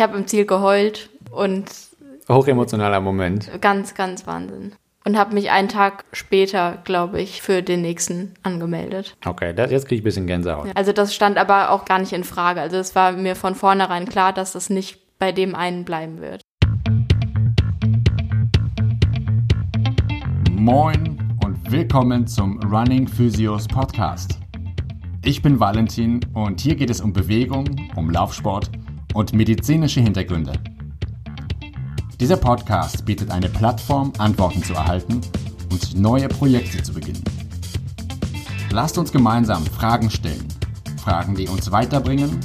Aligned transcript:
Ich 0.00 0.02
habe 0.02 0.16
im 0.16 0.26
Ziel 0.26 0.46
geheult 0.46 1.10
und 1.30 1.66
Hochemotionaler 2.26 3.02
Moment. 3.02 3.50
ganz, 3.60 3.92
ganz 3.94 4.26
Wahnsinn. 4.26 4.72
Und 5.04 5.18
habe 5.18 5.34
mich 5.34 5.50
einen 5.50 5.68
Tag 5.68 6.06
später, 6.14 6.78
glaube 6.84 7.20
ich, 7.20 7.42
für 7.42 7.60
den 7.60 7.82
nächsten 7.82 8.32
angemeldet. 8.42 9.14
Okay, 9.26 9.52
das, 9.52 9.70
jetzt 9.70 9.88
kriege 9.88 9.96
ich 9.96 10.00
ein 10.00 10.04
bisschen 10.04 10.26
Gänsehaut. 10.26 10.68
Also 10.74 10.94
das 10.94 11.14
stand 11.14 11.36
aber 11.36 11.68
auch 11.68 11.84
gar 11.84 11.98
nicht 11.98 12.14
in 12.14 12.24
Frage. 12.24 12.62
Also 12.62 12.78
es 12.78 12.94
war 12.94 13.12
mir 13.12 13.36
von 13.36 13.54
vornherein 13.54 14.06
klar, 14.06 14.32
dass 14.32 14.52
das 14.52 14.70
nicht 14.70 15.18
bei 15.18 15.32
dem 15.32 15.54
einen 15.54 15.84
bleiben 15.84 16.22
wird. 16.22 16.40
Moin 20.50 21.18
und 21.44 21.70
willkommen 21.70 22.26
zum 22.26 22.58
Running 22.62 23.06
Physios 23.06 23.68
Podcast. 23.68 24.38
Ich 25.26 25.42
bin 25.42 25.60
Valentin 25.60 26.20
und 26.32 26.62
hier 26.62 26.74
geht 26.74 26.88
es 26.88 27.02
um 27.02 27.12
Bewegung, 27.12 27.68
um 27.96 28.08
Laufsport 28.08 28.70
und 29.14 29.32
medizinische 29.32 30.00
Hintergründe. 30.00 30.52
Dieser 32.18 32.36
Podcast 32.36 33.04
bietet 33.06 33.30
eine 33.30 33.48
Plattform, 33.48 34.12
Antworten 34.18 34.62
zu 34.62 34.74
erhalten 34.74 35.20
und 35.70 35.98
neue 35.98 36.28
Projekte 36.28 36.82
zu 36.82 36.92
beginnen. 36.92 37.24
Lasst 38.70 38.98
uns 38.98 39.10
gemeinsam 39.10 39.64
Fragen 39.66 40.10
stellen. 40.10 40.46
Fragen, 40.98 41.34
die 41.34 41.48
uns 41.48 41.72
weiterbringen, 41.72 42.38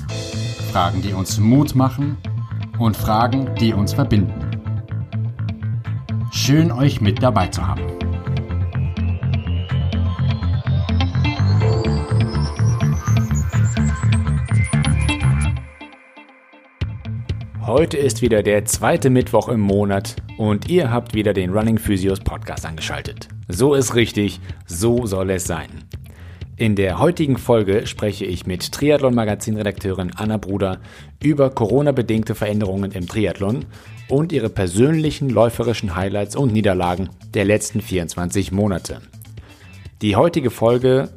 Fragen, 0.72 1.02
die 1.02 1.14
uns 1.14 1.40
Mut 1.40 1.76
machen 1.76 2.18
und 2.80 2.96
Fragen, 2.96 3.54
die 3.60 3.74
uns 3.74 3.94
verbinden. 3.94 4.34
Schön 6.32 6.72
euch 6.72 7.02
mit 7.02 7.22
dabei 7.22 7.48
zu 7.48 7.68
haben. 7.68 8.05
Heute 17.68 17.98
ist 17.98 18.22
wieder 18.22 18.44
der 18.44 18.64
zweite 18.66 19.10
Mittwoch 19.10 19.50
im 19.50 19.60
Monat 19.60 20.18
und 20.38 20.70
ihr 20.70 20.92
habt 20.92 21.16
wieder 21.16 21.34
den 21.34 21.50
Running 21.50 21.80
Physios 21.80 22.20
Podcast 22.20 22.64
angeschaltet. 22.64 23.28
So 23.48 23.74
ist 23.74 23.96
richtig, 23.96 24.40
so 24.68 25.08
soll 25.08 25.32
es 25.32 25.46
sein. 25.46 25.84
In 26.58 26.76
der 26.76 27.00
heutigen 27.00 27.40
Folge 27.40 27.88
spreche 27.88 28.24
ich 28.24 28.46
mit 28.46 28.72
Triathlon-Magazin-Redakteurin 28.72 30.12
Anna 30.16 30.38
Bruder 30.38 30.80
über 31.24 31.50
Corona-bedingte 31.50 32.36
Veränderungen 32.36 32.92
im 32.92 33.08
Triathlon 33.08 33.66
und 34.10 34.32
ihre 34.32 34.50
persönlichen 34.50 35.32
läuferischen 35.32 35.96
Highlights 35.96 36.36
und 36.36 36.54
Niederlagen 36.54 37.10
der 37.34 37.46
letzten 37.46 37.82
24 37.82 38.52
Monate. 38.52 39.02
Die 40.04 40.16
heutige 40.16 40.52
Folge 40.52 41.10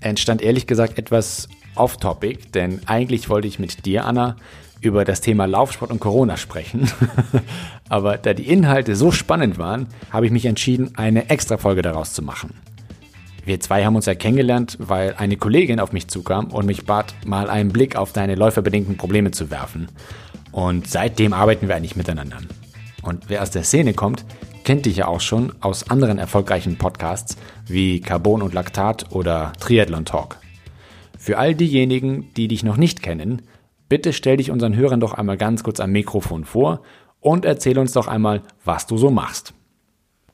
entstand 0.00 0.42
ehrlich 0.42 0.68
gesagt 0.68 0.96
etwas 0.96 1.48
off-topic, 1.74 2.52
denn 2.54 2.82
eigentlich 2.86 3.28
wollte 3.28 3.48
ich 3.48 3.58
mit 3.58 3.84
dir, 3.84 4.04
Anna, 4.04 4.36
über 4.82 5.04
das 5.04 5.20
Thema 5.20 5.46
Laufsport 5.46 5.90
und 5.90 6.00
Corona 6.00 6.36
sprechen. 6.36 6.90
Aber 7.88 8.18
da 8.18 8.34
die 8.34 8.48
Inhalte 8.48 8.96
so 8.96 9.12
spannend 9.12 9.56
waren, 9.56 9.86
habe 10.10 10.26
ich 10.26 10.32
mich 10.32 10.44
entschieden, 10.44 10.92
eine 10.96 11.30
extra 11.30 11.56
Folge 11.56 11.82
daraus 11.82 12.12
zu 12.12 12.22
machen. 12.22 12.54
Wir 13.44 13.58
zwei 13.60 13.84
haben 13.84 13.96
uns 13.96 14.06
ja 14.06 14.14
kennengelernt, 14.14 14.76
weil 14.80 15.14
eine 15.16 15.36
Kollegin 15.36 15.80
auf 15.80 15.92
mich 15.92 16.08
zukam 16.08 16.46
und 16.46 16.66
mich 16.66 16.84
bat, 16.84 17.14
mal 17.24 17.48
einen 17.48 17.72
Blick 17.72 17.96
auf 17.96 18.12
deine 18.12 18.34
läuferbedingten 18.34 18.96
Probleme 18.96 19.30
zu 19.30 19.50
werfen. 19.50 19.88
Und 20.50 20.88
seitdem 20.88 21.32
arbeiten 21.32 21.68
wir 21.68 21.76
eigentlich 21.76 21.96
miteinander. 21.96 22.38
Und 23.02 23.28
wer 23.28 23.42
aus 23.42 23.50
der 23.50 23.64
Szene 23.64 23.94
kommt, 23.94 24.24
kennt 24.64 24.86
dich 24.86 24.96
ja 24.96 25.08
auch 25.08 25.20
schon 25.20 25.52
aus 25.60 25.90
anderen 25.90 26.18
erfolgreichen 26.18 26.76
Podcasts 26.76 27.36
wie 27.66 28.00
Carbon 28.00 28.42
und 28.42 28.54
Laktat 28.54 29.10
oder 29.10 29.52
Triathlon 29.58 30.04
Talk. 30.04 30.38
Für 31.18 31.38
all 31.38 31.54
diejenigen, 31.54 32.32
die 32.36 32.48
dich 32.48 32.62
noch 32.62 32.76
nicht 32.76 33.02
kennen, 33.02 33.42
bitte 33.92 34.14
stell 34.14 34.38
dich 34.38 34.50
unseren 34.50 34.74
Hörern 34.74 35.00
doch 35.00 35.12
einmal 35.12 35.36
ganz 35.36 35.62
kurz 35.62 35.78
am 35.78 35.92
Mikrofon 35.92 36.46
vor 36.46 36.80
und 37.20 37.44
erzähl 37.44 37.78
uns 37.78 37.92
doch 37.92 38.08
einmal, 38.08 38.40
was 38.64 38.86
du 38.86 38.96
so 38.96 39.10
machst. 39.10 39.52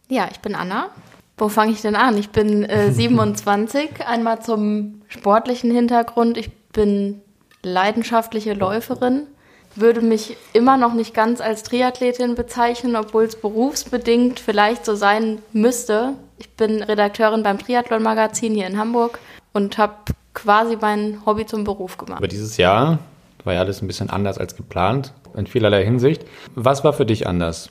Ja, 0.08 0.28
ich 0.30 0.38
bin 0.38 0.54
Anna. 0.54 0.90
Wo 1.36 1.48
fange 1.48 1.72
ich 1.72 1.80
denn 1.80 1.96
an? 1.96 2.16
Ich 2.16 2.30
bin 2.30 2.62
äh, 2.62 2.92
27. 2.92 4.06
Einmal 4.06 4.40
zum 4.42 5.02
sportlichen 5.08 5.72
Hintergrund. 5.72 6.38
Ich 6.38 6.52
bin 6.72 7.20
leidenschaftliche 7.64 8.52
Läuferin. 8.54 9.26
Würde 9.74 10.02
mich 10.02 10.36
immer 10.52 10.76
noch 10.76 10.94
nicht 10.94 11.12
ganz 11.12 11.40
als 11.40 11.64
Triathletin 11.64 12.36
bezeichnen, 12.36 12.94
obwohl 12.94 13.24
es 13.24 13.34
berufsbedingt 13.34 14.38
vielleicht 14.38 14.84
so 14.84 14.94
sein 14.94 15.38
müsste. 15.52 16.12
Ich 16.38 16.48
bin 16.50 16.80
Redakteurin 16.80 17.42
beim 17.42 17.58
Triathlon-Magazin 17.58 18.54
hier 18.54 18.68
in 18.68 18.78
Hamburg 18.78 19.18
und 19.52 19.78
habe 19.78 19.94
quasi 20.32 20.78
mein 20.80 21.26
Hobby 21.26 21.44
zum 21.44 21.64
Beruf 21.64 21.98
gemacht. 21.98 22.18
Aber 22.18 22.28
dieses 22.28 22.56
Jahr 22.56 23.00
war 23.48 23.54
ja 23.54 23.60
alles 23.60 23.82
ein 23.82 23.86
bisschen 23.88 24.10
anders 24.10 24.38
als 24.38 24.54
geplant, 24.54 25.12
in 25.34 25.46
vielerlei 25.48 25.82
Hinsicht. 25.84 26.24
Was 26.54 26.84
war 26.84 26.92
für 26.92 27.06
dich 27.06 27.26
anders? 27.26 27.70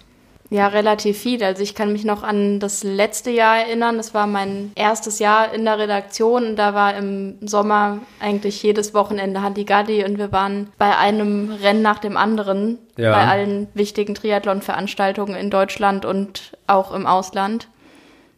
Ja, 0.50 0.68
relativ 0.68 1.18
viel. 1.20 1.44
Also 1.44 1.62
ich 1.62 1.76
kann 1.76 1.92
mich 1.92 2.04
noch 2.06 2.24
an 2.24 2.60
das 2.60 2.84
letzte 2.84 3.30
Jahr 3.32 3.58
erinnern. 3.58 3.98
Das 3.98 4.14
war 4.14 4.28
mein 4.28 4.72
erstes 4.76 5.20
Jahr 5.20 5.54
in 5.54 5.66
der 5.66 5.78
Redaktion. 5.78 6.56
Da 6.56 6.74
war 6.74 6.96
im 6.96 7.36
Sommer 7.42 8.00
eigentlich 8.22 8.64
jedes 8.64 8.94
Wochenende 8.94 9.42
Handigadi 9.42 10.04
und 10.06 10.18
wir 10.18 10.32
waren 10.32 10.70
bei 10.78 10.98
einem 10.98 11.52
Rennen 11.62 11.82
nach 11.82 12.00
dem 12.00 12.16
anderen 12.18 12.80
Ja. 12.98 13.12
bei 13.12 13.28
allen 13.28 13.68
wichtigen 13.74 14.16
Triathlon-Veranstaltungen 14.16 15.36
in 15.36 15.50
Deutschland 15.50 16.06
und 16.06 16.54
auch 16.66 16.94
im 16.94 17.06
Ausland. 17.06 17.68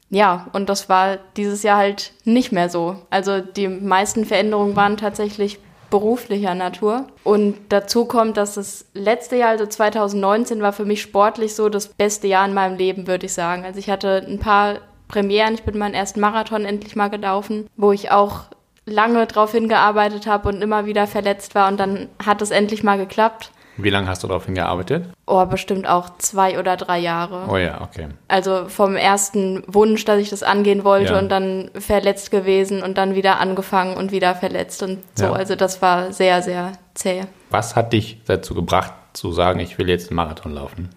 Ja, 0.10 0.48
und 0.54 0.68
das 0.68 0.90
war 0.90 1.20
dieses 1.38 1.62
Jahr 1.64 1.78
halt 1.78 2.12
nicht 2.26 2.52
mehr 2.52 2.70
so. 2.70 2.96
Also 3.12 3.40
die 3.40 3.68
meisten 3.68 4.26
Veränderungen 4.26 4.76
waren 4.76 4.98
tatsächlich 4.98 5.60
beruflicher 5.90 6.56
Natur. 6.56 7.08
Und 7.24 7.56
dazu 7.70 8.06
kommt, 8.06 8.38
dass 8.38 8.56
das 8.56 8.86
letzte 8.94 9.36
Jahr, 9.36 9.50
also 9.50 9.66
2019, 9.66 10.62
war 10.62 10.74
für 10.74 10.86
mich 10.86 11.02
sportlich 11.02 11.56
so 11.56 11.70
das 11.70 11.88
beste 11.88 12.28
Jahr 12.28 12.48
in 12.48 12.54
meinem 12.54 12.78
Leben, 12.78 13.08
würde 13.08 13.26
ich 13.26 13.34
sagen. 13.34 13.66
Also 13.66 13.80
ich 13.80 13.90
hatte 13.90 14.24
ein 14.28 14.40
paar 14.40 14.80
Premieren. 15.08 15.56
Ich 15.56 15.64
bin 15.64 15.78
meinen 15.78 15.96
ersten 15.96 16.20
Marathon 16.20 16.66
endlich 16.66 16.96
mal 16.96 17.10
gelaufen, 17.10 17.68
wo 17.76 17.92
ich 17.92 18.12
auch 18.12 18.44
lange 18.86 19.26
drauf 19.28 19.52
hingearbeitet 19.52 20.28
habe 20.28 20.50
und 20.50 20.62
immer 20.62 20.86
wieder 20.86 21.08
verletzt 21.08 21.56
war. 21.56 21.68
Und 21.68 21.80
dann 21.80 22.10
hat 22.24 22.42
es 22.42 22.52
endlich 22.52 22.84
mal 22.84 22.98
geklappt. 22.98 23.52
Wie 23.84 23.90
lange 23.90 24.08
hast 24.08 24.24
du 24.24 24.28
darauf 24.28 24.46
hingearbeitet? 24.46 25.06
Oh, 25.26 25.46
bestimmt 25.46 25.88
auch 25.88 26.18
zwei 26.18 26.60
oder 26.60 26.76
drei 26.78 27.00
Jahre. 27.00 27.46
Oh 27.50 27.58
ja, 27.58 27.82
okay. 27.82 28.08
Also 28.28 28.66
vom 28.68 28.96
ersten 28.96 29.64
Wunsch, 29.68 30.06
dass 30.06 30.20
ich 30.20 30.30
das 30.30 30.44
angehen 30.44 30.84
wollte 30.84 31.14
Ja. 31.14 31.20
und 31.20 31.30
dann 31.30 31.72
verletzt 31.76 32.32
gewesen 32.32 32.84
und 32.84 32.98
dann 32.98 33.16
wieder 33.16 33.40
angefangen 33.40 33.96
und 33.96 34.12
wieder 34.12 34.36
verletzt 34.36 34.84
und 34.84 35.00
so. 35.16 35.26
Ja. 35.26 35.34
Also 35.34 35.56
das 35.56 35.82
war 35.82 36.12
sehr, 36.12 36.42
sehr 36.42 36.74
zäh. 36.94 37.24
Was 37.50 37.76
hat 37.76 37.94
dich 37.94 38.22
dazu 38.26 38.54
gebracht, 38.54 38.94
zu 39.14 39.32
sagen, 39.32 39.60
ich 39.60 39.78
will 39.78 39.90
jetzt 39.90 40.10
einen 40.10 40.16
Marathon 40.18 40.54
laufen? 40.54 40.90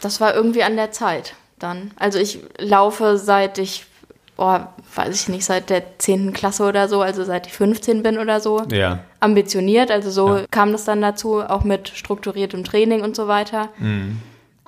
Das 0.00 0.20
war 0.20 0.34
irgendwie 0.34 0.62
an 0.64 0.76
der 0.76 0.90
Zeit 0.92 1.34
dann. 1.58 1.92
Also 1.96 2.18
ich 2.18 2.40
laufe 2.58 3.16
seit 3.16 3.58
ich, 3.58 3.86
oh, 4.36 4.58
weiß 4.94 5.14
ich 5.22 5.28
nicht, 5.28 5.44
seit 5.44 5.70
der 5.70 5.98
10. 5.98 6.32
Klasse 6.32 6.64
oder 6.64 6.88
so, 6.88 7.00
also 7.02 7.24
seit 7.24 7.46
ich 7.46 7.52
15 7.52 8.02
bin 8.02 8.18
oder 8.18 8.40
so. 8.40 8.62
Ja. 8.70 9.00
ambitioniert. 9.20 9.90
Also 9.90 10.10
so 10.10 10.36
Ja. 10.36 10.44
kam 10.50 10.72
das 10.72 10.84
dann 10.84 11.00
dazu, 11.00 11.40
auch 11.40 11.64
mit 11.64 11.88
strukturiertem 11.88 12.62
Training 12.64 13.00
und 13.02 13.16
so 13.16 13.26
weiter. 13.28 13.70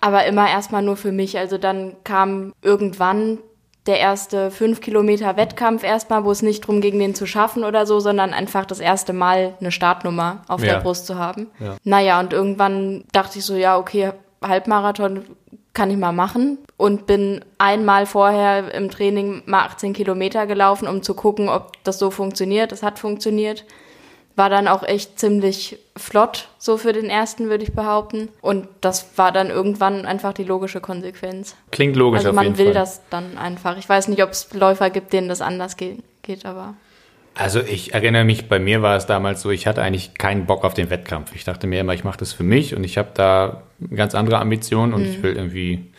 Aber 0.00 0.24
immer 0.26 0.48
erstmal 0.48 0.82
nur 0.82 0.96
für 0.96 1.12
mich. 1.12 1.36
Also 1.38 1.58
dann 1.58 1.94
kam 2.04 2.52
irgendwann 2.62 3.38
der 3.86 3.98
erste 4.00 4.50
fünf 4.50 4.80
Kilometer 4.80 5.36
Wettkampf 5.36 5.84
erstmal, 5.84 6.24
wo 6.24 6.30
es 6.32 6.42
nicht 6.42 6.66
drum 6.66 6.80
ging, 6.80 6.98
den 6.98 7.14
zu 7.14 7.26
schaffen 7.26 7.64
oder 7.64 7.86
so, 7.86 8.00
sondern 8.00 8.32
einfach 8.32 8.64
das 8.66 8.80
erste 8.80 9.12
Mal 9.12 9.54
eine 9.60 9.70
Startnummer 9.70 10.42
auf 10.48 10.62
Ja. 10.64 10.74
der 10.74 10.80
Brust 10.80 11.06
zu 11.06 11.16
haben. 11.18 11.48
Ja. 11.60 11.76
Naja, 11.84 12.18
und 12.20 12.32
irgendwann 12.32 13.04
dachte 13.12 13.38
ich 13.38 13.44
so, 13.44 13.54
ja, 13.54 13.76
okay, 13.78 14.10
Halbmarathon 14.42 15.22
kann 15.76 15.90
ich 15.90 15.98
mal 15.98 16.12
machen 16.12 16.58
und 16.78 17.06
bin 17.06 17.44
einmal 17.58 18.06
vorher 18.06 18.72
im 18.74 18.90
Training 18.90 19.42
mal 19.44 19.66
18 19.66 19.92
Kilometer 19.92 20.46
gelaufen, 20.46 20.88
um 20.88 21.02
zu 21.02 21.12
gucken, 21.14 21.50
ob 21.50 21.72
das 21.84 21.98
so 21.98 22.10
funktioniert. 22.10 22.72
Es 22.72 22.82
hat 22.82 22.98
funktioniert. 22.98 23.64
War 24.36 24.48
dann 24.50 24.68
auch 24.68 24.82
echt 24.82 25.18
ziemlich 25.18 25.78
flott, 25.96 26.48
so 26.58 26.78
für 26.78 26.92
den 26.92 27.10
ersten, 27.10 27.48
würde 27.50 27.64
ich 27.64 27.74
behaupten. 27.74 28.28
Und 28.40 28.68
das 28.80 29.18
war 29.18 29.32
dann 29.32 29.50
irgendwann 29.50 30.06
einfach 30.06 30.32
die 30.32 30.44
logische 30.44 30.80
Konsequenz. 30.80 31.54
Klingt 31.70 31.96
logisch 31.96 32.18
Also 32.18 32.30
auf 32.30 32.34
man 32.34 32.44
jeden 32.46 32.58
will 32.58 32.66
Fall. 32.66 32.74
das 32.74 33.02
dann 33.10 33.36
einfach. 33.38 33.76
Ich 33.76 33.88
weiß 33.88 34.08
nicht, 34.08 34.22
ob 34.22 34.30
es 34.30 34.52
Läufer 34.54 34.88
gibt, 34.90 35.12
denen 35.12 35.28
das 35.28 35.42
anders 35.42 35.76
geht, 35.76 36.02
geht 36.22 36.46
aber. 36.46 36.74
Also 37.38 37.60
ich 37.60 37.92
erinnere 37.92 38.24
mich, 38.24 38.48
bei 38.48 38.58
mir 38.58 38.80
war 38.80 38.96
es 38.96 39.04
damals 39.04 39.42
so, 39.42 39.50
ich 39.50 39.66
hatte 39.66 39.82
eigentlich 39.82 40.14
keinen 40.14 40.46
Bock 40.46 40.64
auf 40.64 40.72
den 40.72 40.88
Wettkampf. 40.88 41.34
Ich 41.34 41.44
dachte 41.44 41.66
mir 41.66 41.80
immer, 41.80 41.92
ich 41.92 42.02
mache 42.02 42.18
das 42.18 42.32
für 42.32 42.44
mich 42.44 42.74
und 42.74 42.82
ich 42.82 42.96
habe 42.96 43.10
da 43.12 43.62
ganz 43.94 44.14
andere 44.14 44.38
Ambitionen 44.38 44.94
und 44.94 45.04
ich 45.04 45.22
will 45.22 45.36
irgendwie 45.36 45.92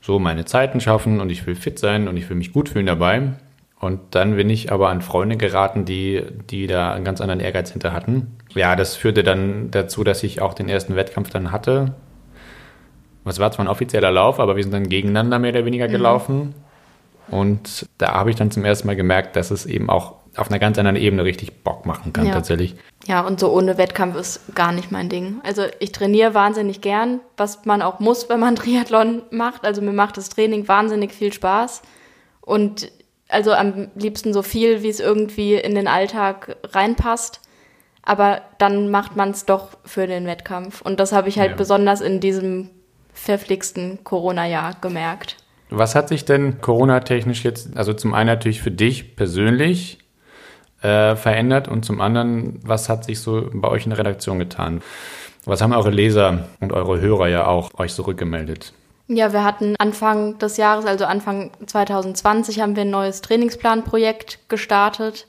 so 0.00 0.18
meine 0.18 0.44
Zeiten 0.44 0.80
schaffen 0.80 1.20
und 1.20 1.30
ich 1.30 1.46
will 1.46 1.54
fit 1.54 1.78
sein 1.78 2.08
und 2.08 2.16
ich 2.16 2.28
will 2.28 2.36
mich 2.36 2.52
gut 2.52 2.68
fühlen 2.68 2.86
dabei. 2.86 3.34
Und 3.78 4.00
dann 4.16 4.34
bin 4.34 4.50
ich 4.50 4.72
aber 4.72 4.88
an 4.88 5.00
Freunde 5.00 5.36
geraten, 5.36 5.84
die, 5.84 6.22
die 6.50 6.66
da 6.66 6.92
einen 6.92 7.04
ganz 7.04 7.20
anderen 7.20 7.40
Ehrgeiz 7.40 7.70
hinter 7.70 7.92
hatten. 7.92 8.36
Ja, 8.54 8.74
das 8.74 8.96
führte 8.96 9.22
dann 9.22 9.70
dazu, 9.70 10.02
dass 10.02 10.24
ich 10.24 10.42
auch 10.42 10.54
den 10.54 10.68
ersten 10.68 10.96
Wettkampf 10.96 11.30
dann 11.30 11.52
hatte. 11.52 11.94
Es 13.24 13.38
war 13.38 13.52
zwar 13.52 13.64
ein 13.64 13.68
offizieller 13.68 14.10
Lauf, 14.10 14.40
aber 14.40 14.56
wir 14.56 14.62
sind 14.62 14.72
dann 14.72 14.88
gegeneinander 14.88 15.38
mehr 15.38 15.52
oder 15.52 15.64
weniger 15.64 15.86
gelaufen. 15.86 16.54
Und 17.28 17.86
da 17.98 18.14
habe 18.14 18.30
ich 18.30 18.36
dann 18.36 18.50
zum 18.50 18.64
ersten 18.64 18.86
Mal 18.88 18.96
gemerkt, 18.96 19.36
dass 19.36 19.50
es 19.50 19.66
eben 19.66 19.88
auch 19.88 20.23
auf 20.36 20.48
einer 20.50 20.58
ganz 20.58 20.78
anderen 20.78 20.96
Ebene 20.96 21.24
richtig 21.24 21.62
Bock 21.64 21.86
machen 21.86 22.12
kann 22.12 22.26
Ja. 22.26 22.32
tatsächlich. 22.32 22.74
Ja, 23.06 23.20
und 23.20 23.38
so 23.40 23.52
ohne 23.52 23.76
Wettkampf 23.78 24.16
ist 24.16 24.54
gar 24.54 24.72
nicht 24.72 24.90
mein 24.90 25.08
Ding. 25.08 25.40
Also 25.44 25.62
ich 25.78 25.92
trainiere 25.92 26.34
wahnsinnig 26.34 26.80
gern, 26.80 27.20
was 27.36 27.64
man 27.66 27.82
auch 27.82 28.00
muss, 28.00 28.28
wenn 28.28 28.40
man 28.40 28.56
Triathlon 28.56 29.22
macht. 29.30 29.64
Also 29.64 29.82
mir 29.82 29.92
macht 29.92 30.16
das 30.16 30.28
Training 30.30 30.66
wahnsinnig 30.68 31.12
viel 31.12 31.32
Spaß. 31.32 31.82
Und 32.40 32.90
also 33.28 33.52
am 33.52 33.88
liebsten 33.94 34.32
so 34.32 34.42
viel, 34.42 34.82
wie 34.82 34.88
es 34.88 35.00
irgendwie 35.00 35.54
in 35.54 35.74
den 35.74 35.88
Alltag 35.88 36.56
reinpasst. 36.64 37.40
Aber 38.02 38.42
dann 38.58 38.90
macht 38.90 39.16
man 39.16 39.30
es 39.30 39.46
doch 39.46 39.68
für 39.84 40.06
den 40.06 40.26
Wettkampf. 40.26 40.82
Und 40.82 41.00
das 41.00 41.12
habe 41.12 41.28
ich 41.28 41.38
halt 41.38 41.52
Ja. 41.52 41.56
besonders 41.56 42.00
in 42.02 42.20
diesem 42.20 42.70
verflixten 43.14 44.04
Corona-Jahr 44.04 44.74
gemerkt. 44.80 45.36
Was 45.70 45.94
hat 45.94 46.08
sich 46.08 46.24
denn 46.24 46.60
Corona-technisch 46.60 47.44
jetzt, 47.44 47.76
also 47.76 47.92
zum 47.94 48.12
einen 48.12 48.26
natürlich 48.28 48.60
für 48.60 48.70
dich 48.70 49.16
persönlich 49.16 49.98
äh, 50.84 51.16
verändert 51.16 51.66
und 51.66 51.84
zum 51.84 52.00
anderen, 52.00 52.60
was 52.62 52.88
hat 52.88 53.04
sich 53.04 53.20
so 53.20 53.48
bei 53.52 53.68
euch 53.68 53.84
in 53.84 53.90
der 53.90 53.98
Redaktion 53.98 54.38
getan? 54.38 54.82
Was 55.46 55.62
haben 55.62 55.72
eure 55.72 55.90
Leser 55.90 56.46
und 56.60 56.72
eure 56.72 57.00
Hörer 57.00 57.28
ja 57.28 57.46
auch 57.46 57.70
euch 57.78 57.94
zurückgemeldet? 57.94 58.72
Ja, 59.08 59.32
wir 59.32 59.44
hatten 59.44 59.76
Anfang 59.78 60.38
des 60.38 60.56
Jahres, 60.56 60.86
also 60.86 61.04
Anfang 61.04 61.50
2020, 61.66 62.60
haben 62.60 62.76
wir 62.76 62.82
ein 62.82 62.90
neues 62.90 63.20
Trainingsplanprojekt 63.20 64.48
gestartet. 64.48 65.26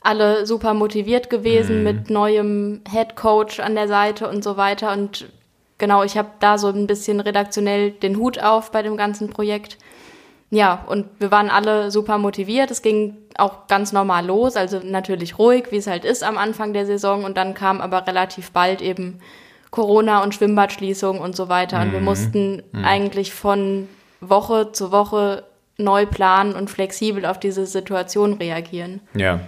Alle 0.00 0.46
super 0.46 0.74
motiviert 0.74 1.30
gewesen 1.30 1.82
mit 1.82 2.10
neuem 2.10 2.82
Head 2.90 3.16
Coach 3.16 3.60
an 3.60 3.74
der 3.74 3.88
Seite 3.88 4.28
und 4.28 4.44
so 4.44 4.56
weiter. 4.56 4.92
Und 4.92 5.28
genau, 5.78 6.02
ich 6.02 6.16
habe 6.16 6.28
da 6.40 6.58
so 6.58 6.68
ein 6.68 6.86
bisschen 6.86 7.20
redaktionell 7.20 7.90
den 7.90 8.16
Hut 8.16 8.42
auf 8.42 8.70
bei 8.70 8.82
dem 8.82 8.96
ganzen 8.96 9.30
Projekt. 9.30 9.78
Ja, 10.50 10.84
und 10.86 11.06
wir 11.18 11.30
waren 11.30 11.50
alle 11.50 11.90
super 11.90 12.16
motiviert. 12.16 12.70
Es 12.70 12.80
ging 12.80 13.16
auch 13.36 13.66
ganz 13.66 13.92
normal 13.92 14.26
los, 14.26 14.56
also 14.56 14.80
natürlich 14.82 15.38
ruhig, 15.38 15.66
wie 15.70 15.76
es 15.76 15.86
halt 15.86 16.04
ist 16.04 16.24
am 16.24 16.38
Anfang 16.38 16.72
der 16.72 16.86
Saison. 16.86 17.24
Und 17.24 17.36
dann 17.36 17.54
kam 17.54 17.80
aber 17.80 18.06
relativ 18.06 18.50
bald 18.52 18.80
eben 18.80 19.20
Corona 19.70 20.22
und 20.22 20.34
Schwimmbadschließung 20.34 21.18
und 21.20 21.36
so 21.36 21.48
weiter. 21.48 21.82
Und 21.82 21.92
wir 21.92 22.00
mussten 22.00 22.62
eigentlich 22.82 23.34
von 23.34 23.88
Woche 24.20 24.72
zu 24.72 24.90
Woche 24.90 25.44
neu 25.76 26.06
planen 26.06 26.54
und 26.54 26.70
flexibel 26.70 27.26
auf 27.26 27.38
diese 27.38 27.66
Situation 27.66 28.34
reagieren. 28.34 29.00
Ja, 29.14 29.40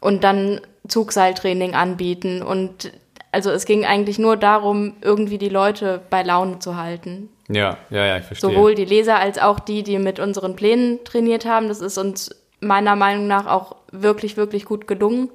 Und 0.00 0.24
dann 0.24 0.60
Zugseiltraining 0.88 1.74
anbieten. 1.74 2.42
Und 2.42 2.92
also 3.32 3.50
es 3.50 3.64
ging 3.64 3.84
eigentlich 3.84 4.18
nur 4.18 4.36
darum, 4.36 4.94
irgendwie 5.00 5.38
die 5.38 5.48
Leute 5.48 6.00
bei 6.10 6.22
Laune 6.22 6.58
zu 6.58 6.76
halten. 6.76 7.28
ja, 7.48 7.76
ja, 7.90 8.06
ja, 8.06 8.18
ich 8.18 8.24
verstehe. 8.24 8.50
Sowohl 8.50 8.74
die 8.74 8.84
Leser 8.84 9.18
als 9.18 9.38
auch 9.38 9.60
die, 9.60 9.82
die 9.82 9.98
mit 9.98 10.18
unseren 10.18 10.56
Plänen 10.56 10.98
trainiert 11.04 11.46
haben. 11.46 11.68
Das 11.68 11.80
ist 11.80 11.98
uns 11.98 12.30
meiner 12.60 12.96
Meinung 12.96 13.26
nach 13.26 13.46
auch 13.46 13.76
wirklich, 13.92 14.36
wirklich 14.36 14.64
gut 14.64 14.86
gelungen. 14.86 15.30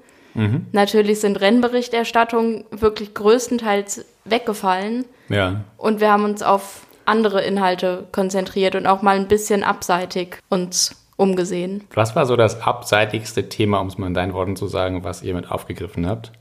Natürlich 0.74 1.22
sind 1.22 1.40
Rennberichterstattungen 1.40 2.66
wirklich 2.70 3.14
größtenteils 3.14 4.06
weggefallen 4.26 5.06
ja, 5.30 5.62
und 5.78 6.02
wir 6.02 6.12
haben 6.12 6.26
uns 6.26 6.44
auf 6.44 6.86
andere 7.06 7.42
Inhalte 7.42 8.08
konzentriert 8.12 8.76
und 8.76 8.86
auch 8.86 9.02
mal 9.02 9.16
ein 9.16 9.30
bisschen 9.30 9.64
abseitig 9.64 10.40
uns 10.50 10.96
umgesehen. 11.16 11.86
was 11.94 12.18
war 12.18 12.26
so 12.26 12.36
das 12.36 12.62
abseitigste 12.62 13.48
Thema, 13.48 13.80
um 13.80 13.88
es 13.88 13.98
mal 13.98 14.08
in 14.08 14.14
deinen 14.14 14.34
Worten 14.34 14.58
zu 14.58 14.68
sagen, 14.68 15.06
was 15.06 15.24
ihr 15.24 15.34
mit 15.34 15.50
aufgegriffen 15.50 16.06
habt? 16.06 16.34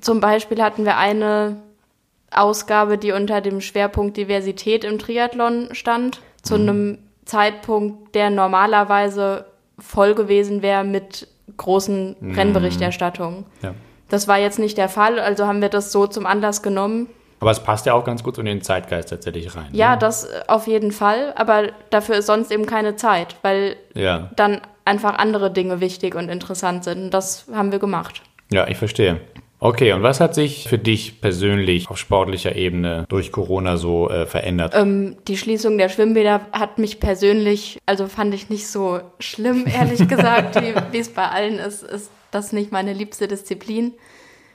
Zum 0.00 0.20
Beispiel 0.20 0.62
hatten 0.62 0.84
wir 0.84 0.96
eine 0.96 1.56
Ausgabe, 2.30 2.98
die 2.98 3.12
unter 3.12 3.40
dem 3.40 3.60
Schwerpunkt 3.60 4.16
Diversität 4.16 4.84
im 4.84 4.98
Triathlon 4.98 5.68
stand, 5.72 6.20
zu 6.42 6.54
einem 6.56 6.98
Zeitpunkt, 7.24 8.14
der 8.14 8.30
normalerweise 8.30 9.46
voll 9.78 10.14
gewesen 10.14 10.62
wäre 10.62 10.84
mit 10.84 11.28
großen 11.56 12.16
Rennberichterstattungen. 12.34 13.46
Ja. 13.62 13.74
Das 14.08 14.28
war 14.28 14.38
jetzt 14.38 14.58
nicht 14.58 14.76
der 14.76 14.88
Fall, 14.88 15.18
also 15.18 15.46
haben 15.46 15.62
wir 15.62 15.68
das 15.68 15.90
so 15.92 16.06
zum 16.06 16.26
Anlass 16.26 16.62
genommen. 16.62 17.08
Aber 17.40 17.50
es 17.50 17.60
passt 17.60 17.84
ja 17.86 17.94
auch 17.94 18.04
ganz 18.04 18.22
gut 18.22 18.38
in 18.38 18.46
den 18.46 18.62
Zeitgeist 18.62 19.10
tatsächlich 19.10 19.54
rein. 19.56 19.68
Ja, 19.72 19.92
ne? 19.92 19.98
das 19.98 20.28
auf 20.48 20.66
jeden 20.66 20.92
Fall, 20.92 21.32
aber 21.36 21.68
dafür 21.90 22.16
ist 22.16 22.26
sonst 22.26 22.50
eben 22.50 22.66
keine 22.66 22.96
Zeit, 22.96 23.36
weil 23.42 23.76
Ja, 23.94 24.30
dann 24.36 24.60
einfach 24.84 25.18
andere 25.18 25.50
Dinge 25.50 25.80
wichtig 25.80 26.14
und 26.14 26.28
interessant 26.28 26.84
sind. 26.84 27.04
Und 27.04 27.10
das 27.10 27.46
haben 27.52 27.72
wir 27.72 27.78
gemacht. 27.78 28.22
ja, 28.50 28.66
ich 28.68 28.76
verstehe. 28.76 29.20
Okay, 29.64 29.94
und 29.94 30.02
was 30.02 30.20
hat 30.20 30.34
sich 30.34 30.68
für 30.68 30.76
dich 30.76 31.22
persönlich 31.22 31.88
auf 31.88 31.96
sportlicher 31.96 32.54
Ebene 32.54 33.06
durch 33.08 33.32
Corona 33.32 33.78
so 33.78 34.10
äh, 34.10 34.26
verändert? 34.26 34.74
Ähm, 34.76 35.16
die 35.26 35.38
Schließung 35.38 35.78
der 35.78 35.88
Schwimmbäder 35.88 36.42
hat 36.52 36.76
mich 36.76 37.00
persönlich, 37.00 37.78
also 37.86 38.06
fand 38.06 38.34
ich 38.34 38.50
nicht 38.50 38.66
so 38.66 39.00
schlimm, 39.20 39.64
ehrlich 39.74 40.06
gesagt, 40.06 40.60
wie 40.92 40.98
es 40.98 41.08
bei 41.08 41.26
allen 41.26 41.58
ist, 41.58 41.82
ist 41.82 42.10
das 42.30 42.52
nicht 42.52 42.72
meine 42.72 42.92
liebste 42.92 43.26
Disziplin. 43.26 43.94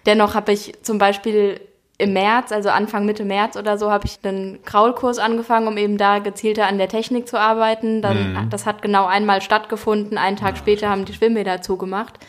Dennoch 0.06 0.36
habe 0.36 0.52
ich 0.52 0.74
zum 0.84 1.00
Beispiel 1.00 1.60
im 1.98 2.14
März, 2.14 2.52
also 2.52 2.70
Anfang 2.70 3.08
Mitte 3.08 3.26
März 3.26 3.58
oder 3.58 3.80
so, 3.80 3.90
habe 3.90 4.06
ich 4.06 4.20
einen 4.22 4.62
Kraulkurs 4.62 5.18
angefangen, 5.18 5.68
um 5.68 5.78
eben 5.78 5.98
da 5.98 6.20
gezielter 6.20 6.68
an 6.68 6.78
der 6.78 6.88
Technik 6.88 7.28
zu 7.28 7.40
arbeiten. 7.40 8.04
Dann, 8.04 8.48
Das 8.52 8.68
hat 8.68 8.84
genau 8.84 9.08
einmal 9.08 9.42
stattgefunden. 9.42 10.20
Einen 10.20 10.38
Tag 10.38 10.56
später 10.60 10.88
haben 10.88 11.06
die 11.06 11.14
Schwimmbäder 11.14 11.64
zugemacht. 11.64 12.20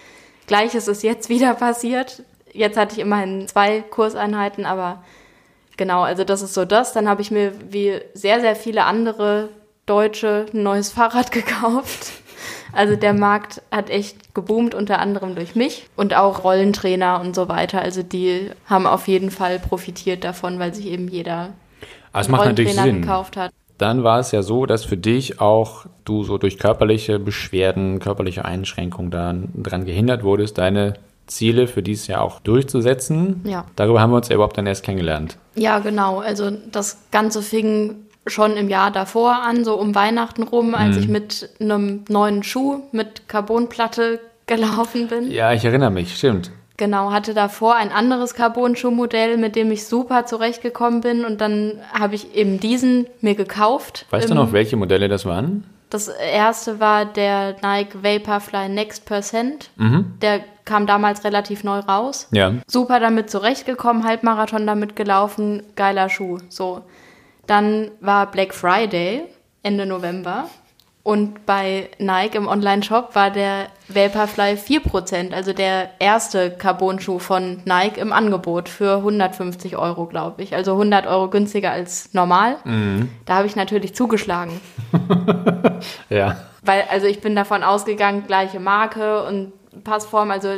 Gleiches 0.47 0.89
ist 0.89 1.03
jetzt 1.03 1.29
wieder 1.29 1.55
passiert. 1.55 2.25
Jetzt 2.53 2.77
hatte 2.77 2.95
ich 2.95 3.01
immerhin 3.01 3.47
zwei 3.49 3.81
Kurseinheiten, 3.81 4.67
aber 4.67 5.03
genau, 5.77 6.03
also 6.03 6.25
das 6.25 6.43
ist 6.43 6.55
so 6.55 6.65
das. 6.65 6.93
Dann 6.93 7.09
habe 7.09 7.23
ich 7.23 7.31
mir 7.31 7.53
wie 7.71 8.01
sehr, 8.15 8.41
sehr 8.41 8.57
viele 8.57 8.85
andere 8.85 9.49
Deutsche 9.87 10.47
ein 10.53 10.63
neues 10.63 10.93
Fahrrad 10.93 11.33
gekauft. 11.33 12.13
Also 12.73 12.97
der 12.97 13.13
Markt 13.13 13.63
hat 13.71 13.91
echt 13.91 14.35
geboomt, 14.35 14.75
unter 14.75 15.01
anderem 15.01 15.35
durch 15.35 15.55
mich 15.55 15.87
und 15.97 16.15
auch 16.15 16.45
Rollentrainer 16.45 17.21
und 17.21 17.35
so 17.35 17.49
weiter. 17.49 17.83
Also 17.83 18.03
die 18.03 18.51
haben 18.67 18.87
auf 18.87 19.09
jeden 19.09 19.31
Fall 19.31 19.59
profitiert 19.59 20.25
davon, 20.25 20.59
weil 20.59 20.73
sich 20.73 20.87
eben 20.87 21.09
jeder 21.09 21.51
natürlich 22.13 22.41
Rollentrainer 22.41 22.83
Sinn. 22.83 23.03
gekauft 23.03 23.37
hat. 23.37 23.53
Dann 23.79 24.05
war 24.05 24.21
es 24.21 24.31
ja 24.31 24.43
so, 24.43 24.67
dass 24.67 24.85
für 24.85 24.99
dich 24.99 25.41
auch 25.41 25.87
du 26.05 26.23
so 26.23 26.37
durch 26.37 26.59
körperliche 26.59 27.19
Beschwerden, 27.19 27.99
körperliche 27.99 28.45
Einschränkungen 28.45 29.11
dann 29.11 29.49
dran 29.55 29.87
gehindert 29.87 30.23
wurdest, 30.23 30.59
deine 30.59 30.95
Ziele 31.31 31.67
für 31.67 31.83
dieses 31.83 32.07
Jahr 32.07 32.23
auch 32.23 32.41
durchzusetzen. 32.41 33.43
Ja. 33.45 33.65
Darüber 33.77 34.01
haben 34.01 34.11
wir 34.11 34.17
uns 34.17 34.29
ja 34.29 34.35
überhaupt 34.35 34.59
dann 34.59 34.67
erst 34.67 34.85
kennengelernt. 34.85 35.37
Ja, 35.55 35.79
genau. 35.79 36.19
Also 36.19 36.51
das 36.51 36.99
Ganze 37.11 37.43
fing 37.43 37.97
schon 38.27 38.57
im 38.57 38.69
Jahr 38.69 38.91
davor 38.91 39.43
an, 39.43 39.65
so 39.65 39.75
um 39.79 39.95
Weihnachten 39.95 40.43
rum, 40.43 40.75
als 40.75 40.97
ich 40.97 41.09
mit 41.09 41.51
einem 41.59 42.05
neuen 42.09 42.43
Schuh 42.43 42.83
mit 42.93 43.29
Carbonplatte 43.29 44.21
gelaufen 44.47 45.09
bin. 45.09 45.31
Ja, 45.31 45.53
ich 45.53 45.65
erinnere 45.65 45.91
mich, 45.91 46.17
stimmt. 46.17 46.51
Genau, 46.77 47.13
hatte 47.13 47.35
davor 47.35 47.75
ein 47.75 47.93
anderes 47.93 48.35
Carbon-Schuhmodell, 48.35 49.37
mit 49.37 49.55
dem 49.55 49.71
ich 49.71 49.87
super 49.87 50.27
zurechtgekommen 50.27 51.03
bin 51.03 51.25
und 51.25 51.41
dann 51.41 51.75
habe 51.93 52.15
ich 52.15 52.35
eben 52.35 52.59
diesen 52.59 53.07
mir 53.21 53.35
gekauft. 53.35 54.07
Weißt 54.11 54.31
du 54.31 54.35
noch, 54.35 54.53
welche 54.53 54.77
Modelle 54.77 55.09
das 55.09 55.27
waren? 55.27 55.65
Das 55.91 56.09
erste 56.09 56.81
war 56.81 57.05
der 57.05 57.57
Nike 57.63 58.03
Vaporfly 58.03 58.69
Next 58.69 59.05
Percent. 59.05 59.71
Mhm. 59.77 60.13
Der 60.23 60.41
kam 60.71 60.87
damals 60.87 61.25
relativ 61.25 61.65
neu 61.65 61.81
raus. 61.81 62.29
Ja. 62.31 62.53
Super 62.69 63.01
damit 63.01 63.29
zurechtgekommen, 63.29 64.05
Halbmarathon 64.05 64.69
damit 64.69 64.95
gelaufen, 64.95 65.65
geiler 65.75 66.09
Schuh. 66.09 66.39
So. 66.49 66.83
Dann 67.49 67.91
war 68.01 68.31
Black 68.31 68.55
Friday 68.55 69.25
Ende 69.65 69.85
November 69.85 70.49
und 71.03 71.45
bei 71.45 71.91
Nike 71.99 72.37
im 72.37 72.47
Online-Shop 72.47 73.17
war 73.17 73.33
der 73.33 73.67
Vaporfly 73.89 74.55
4%, 74.55 75.33
also 75.33 75.53
der 75.53 75.91
erste 75.99 76.53
Carbon-Schuh 76.53 77.19
von 77.19 77.63
Nike 77.65 77.99
im 77.99 78.13
Angebot 78.13 78.69
für 78.69 78.99
150 78.99 79.77
Euro, 79.77 80.07
glaube 80.07 80.43
ich. 80.43 80.55
Also 80.55 80.73
100 80.73 81.09
Euro 81.09 81.29
günstiger 81.29 81.73
als 81.73 82.15
normal. 82.15 82.59
Da 83.25 83.35
habe 83.35 83.47
ich 83.49 83.57
natürlich 83.57 83.95
zugeschlagen. 83.95 84.61
Ja. 86.11 86.37
Weil, 86.63 86.85
also 86.91 87.07
ich 87.07 87.21
bin 87.21 87.35
davon 87.35 87.63
ausgegangen, 87.63 88.27
gleiche 88.27 88.61
Marke 88.61 89.25
und 89.25 89.53
Passform, 89.85 90.31
also 90.31 90.55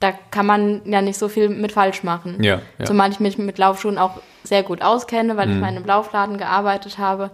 da 0.00 0.12
kann 0.30 0.46
man 0.46 0.82
ja 0.84 1.02
nicht 1.02 1.18
so 1.18 1.28
viel 1.28 1.48
mit 1.48 1.72
falsch 1.72 2.02
machen. 2.02 2.42
Ja, 2.42 2.60
ja. 2.78 2.84
Zumal 2.84 3.10
ich 3.10 3.20
mich 3.20 3.38
mit 3.38 3.58
Laufschuhen 3.58 3.98
auch 3.98 4.20
sehr 4.44 4.62
gut 4.62 4.82
auskenne, 4.82 5.36
weil 5.36 5.50
ich 5.50 5.56
mal 5.56 5.68
in 5.68 5.76
einem 5.76 5.86
Laufladen 5.86 6.38
gearbeitet 6.38 6.98
habe. 6.98 7.30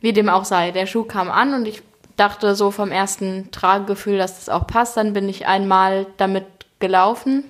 Wie 0.00 0.12
dem 0.12 0.28
auch 0.28 0.44
sei. 0.44 0.70
Der 0.70 0.86
Schuh 0.86 1.04
kam 1.04 1.30
an 1.30 1.54
und 1.54 1.66
ich 1.66 1.82
dachte 2.16 2.54
so 2.54 2.70
vom 2.70 2.90
ersten 2.90 3.50
Tragegefühl, 3.50 4.18
dass 4.18 4.36
das 4.36 4.48
auch 4.48 4.66
passt. 4.66 4.96
Dann 4.96 5.14
bin 5.14 5.28
ich 5.28 5.46
einmal 5.46 6.06
damit 6.16 6.44
gelaufen. 6.78 7.44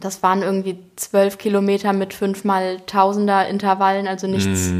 Das 0.00 0.22
waren 0.22 0.42
irgendwie 0.42 0.78
zwölf 0.96 1.38
Kilometer 1.38 1.92
mit 1.92 2.12
fünfmal 2.14 2.80
Tausender 2.86 3.46
Intervallen, 3.46 4.08
also 4.08 4.26
nichts 4.26 4.70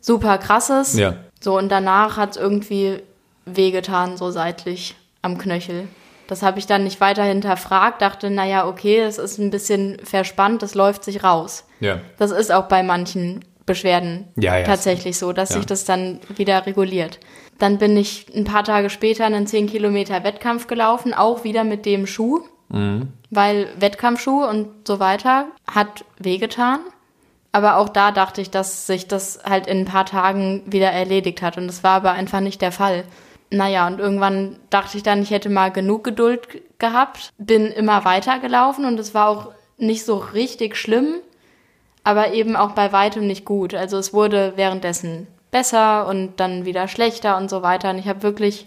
super 0.00 0.38
krasses. 0.38 0.94
Mhm. 0.94 1.00
Ja. 1.00 1.14
So, 1.40 1.56
und 1.58 1.68
danach 1.68 2.16
hat 2.16 2.32
es 2.32 2.36
irgendwie 2.36 3.00
wehgetan, 3.44 4.16
so 4.16 4.30
seitlich 4.30 4.96
am 5.22 5.38
Knöchel. 5.38 5.88
Das 6.26 6.42
habe 6.42 6.58
ich 6.58 6.66
dann 6.66 6.84
nicht 6.84 7.00
weiter 7.00 7.22
hinterfragt, 7.24 8.00
dachte, 8.02 8.30
naja, 8.30 8.66
okay, 8.66 9.00
es 9.00 9.18
ist 9.18 9.38
ein 9.38 9.50
bisschen 9.50 9.98
verspannt, 10.02 10.62
das 10.62 10.74
läuft 10.74 11.04
sich 11.04 11.22
raus. 11.22 11.66
Ja. 11.80 12.00
Das 12.18 12.30
ist 12.30 12.50
auch 12.52 12.64
bei 12.64 12.82
manchen 12.82 13.44
Beschwerden 13.66 14.28
Ja, 14.36 14.58
ja. 14.58 14.64
tatsächlich 14.64 15.18
so, 15.18 15.32
dass 15.32 15.50
Ja. 15.50 15.56
sich 15.56 15.66
das 15.66 15.84
dann 15.84 16.20
wieder 16.34 16.66
reguliert. 16.66 17.18
Dann 17.58 17.78
bin 17.78 17.96
ich 17.96 18.26
ein 18.34 18.44
paar 18.44 18.64
Tage 18.64 18.90
später 18.90 19.24
einen 19.26 19.46
10 19.46 19.66
Kilometer 19.68 20.24
Wettkampf 20.24 20.66
gelaufen, 20.66 21.14
auch 21.14 21.44
wieder 21.44 21.64
mit 21.64 21.86
dem 21.86 22.06
Schuh. 22.06 22.40
weil 23.30 23.68
Wettkampfschuhe 23.78 24.48
und 24.48 24.86
so 24.88 24.98
weiter 24.98 25.46
hat 25.70 26.04
wehgetan. 26.18 26.80
Aber 27.52 27.76
auch 27.76 27.88
da 27.88 28.10
dachte 28.10 28.40
ich, 28.40 28.50
dass 28.50 28.86
sich 28.88 29.06
das 29.06 29.40
halt 29.44 29.66
in 29.68 29.80
ein 29.80 29.84
paar 29.84 30.06
Tagen 30.06 30.62
wieder 30.66 30.90
erledigt 30.90 31.40
hat. 31.42 31.56
Und 31.56 31.66
das 31.68 31.84
war 31.84 31.92
aber 31.96 32.12
einfach 32.12 32.40
nicht 32.40 32.62
der 32.62 32.72
Fall. 32.72 33.04
Naja, 33.54 33.86
und 33.86 34.00
irgendwann 34.00 34.56
dachte 34.70 34.96
ich 34.96 35.02
dann, 35.02 35.22
ich 35.22 35.30
hätte 35.30 35.48
mal 35.48 35.70
genug 35.70 36.02
Geduld 36.04 36.48
gehabt. 36.78 37.30
Bin 37.38 37.66
immer 37.66 38.04
weitergelaufen 38.04 38.84
und 38.84 38.98
es 38.98 39.14
war 39.14 39.28
auch 39.28 39.52
nicht 39.78 40.04
so 40.04 40.16
richtig 40.16 40.76
schlimm, 40.76 41.14
aber 42.02 42.32
eben 42.32 42.56
auch 42.56 42.72
bei 42.72 42.92
weitem 42.92 43.26
nicht 43.26 43.44
gut. 43.44 43.74
Also 43.74 43.96
es 43.96 44.12
wurde 44.12 44.54
währenddessen 44.56 45.28
besser 45.50 46.08
und 46.08 46.40
dann 46.40 46.64
wieder 46.64 46.88
schlechter 46.88 47.36
und 47.36 47.48
so 47.48 47.62
weiter. 47.62 47.90
Und 47.90 47.98
ich 47.98 48.08
habe 48.08 48.22
wirklich 48.22 48.66